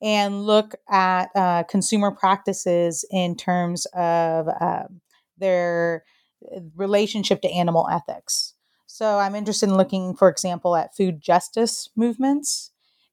and 0.03 0.45
look 0.45 0.75
at 0.91 1.31
uh, 1.35 1.63
consumer 1.65 2.11
practices 2.11 3.05
in 3.11 3.37
terms 3.37 3.87
of 3.95 4.49
uh, 4.49 4.85
their 5.39 6.05
relationship 6.77 7.41
to 7.41 7.51
animal 7.51 7.89
ethics 7.91 8.55
so 8.87 9.19
i'm 9.19 9.35
interested 9.35 9.69
in 9.69 9.77
looking 9.77 10.15
for 10.15 10.29
example 10.29 10.77
at 10.77 10.97
food 10.97 11.21
justice 11.21 11.89
movements 11.97 12.71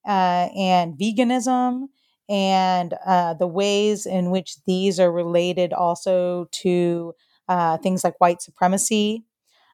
uh, 0.07 0.49
and 0.57 0.97
veganism 0.97 1.87
and 2.29 2.93
uh, 3.05 3.33
the 3.33 3.47
ways 3.47 4.05
in 4.05 4.31
which 4.31 4.55
these 4.65 4.99
are 4.99 5.11
related 5.11 5.73
also 5.73 6.47
to 6.51 7.13
things 7.83 8.03
like 8.03 8.19
white 8.19 8.41
supremacy 8.41 9.25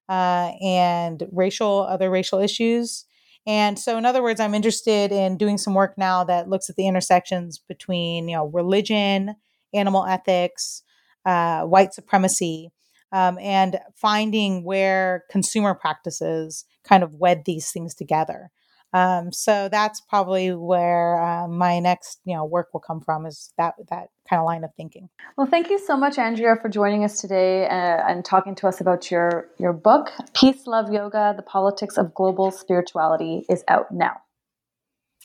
uh, 0.10 0.52
and 0.62 1.24
racial 1.32 1.86
other 1.90 2.10
racial 2.10 2.40
issues. 2.40 3.06
And 3.46 3.80
so, 3.80 3.98
in 3.98 4.06
other 4.06 4.22
words, 4.22 4.40
I'm 4.40 4.54
interested 4.54 5.12
in 5.12 5.38
doing 5.38 5.58
some 5.58 5.74
work 5.74 5.98
now 5.98 6.24
that 6.26 6.50
looks 6.50 6.70
at 6.70 6.76
the 6.76 6.88
intersections 6.88 7.60
between, 7.60 8.28
you 8.28 8.36
know, 8.36 8.46
religion, 8.48 9.36
animal 9.74 10.06
ethics, 10.06 10.84
uh, 11.26 11.62
white 11.64 11.94
supremacy, 11.94 12.72
um, 13.12 13.38
and 13.40 13.80
finding 13.96 14.64
where 14.64 15.24
consumer 15.30 15.74
practices 15.74 16.66
kind 16.84 17.04
of 17.04 17.14
wed 17.14 17.44
these 17.46 17.72
things 17.72 17.94
together. 17.94 18.52
Um, 18.94 19.32
so 19.32 19.68
that's 19.70 20.00
probably 20.02 20.54
where 20.54 21.22
uh, 21.22 21.48
my 21.48 21.80
next, 21.80 22.20
you 22.24 22.36
know, 22.36 22.46
work 22.46 22.70
will 22.74 22.80
come 22.80 23.02
from 23.02 23.26
is 23.26 23.52
that 23.58 23.76
that 23.90 24.10
kind 24.30 24.40
of 24.40 24.46
line 24.46 24.64
of 24.64 24.74
thinking. 24.76 25.10
Well, 25.38 25.48
thank 25.48 25.70
you 25.70 25.78
so 25.78 25.98
much, 25.98 26.18
Andrea, 26.18 26.56
for 26.62 26.70
joining 26.70 27.04
us 27.04 27.20
today 27.20 27.66
uh, 27.66 27.70
and 28.08 28.24
talking 28.24 28.56
to 28.56 28.68
us 28.68 28.80
about 28.80 29.12
your 29.12 29.50
your 29.58 29.74
book, 29.74 30.12
Peace, 30.34 30.66
Love, 30.68 30.92
Yoga: 30.92 31.34
The 31.36 31.44
Politics 31.44 31.98
of 31.98 32.14
Global 32.14 32.50
Spirituality, 32.50 33.46
is 33.50 33.64
out 33.68 33.92
now. 33.92 34.22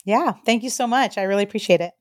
Yeah, 0.04 0.32
thank 0.44 0.64
you 0.64 0.70
so 0.70 0.88
much. 0.88 1.16
I 1.16 1.22
really 1.22 1.44
appreciate 1.44 1.80
it. 1.80 1.92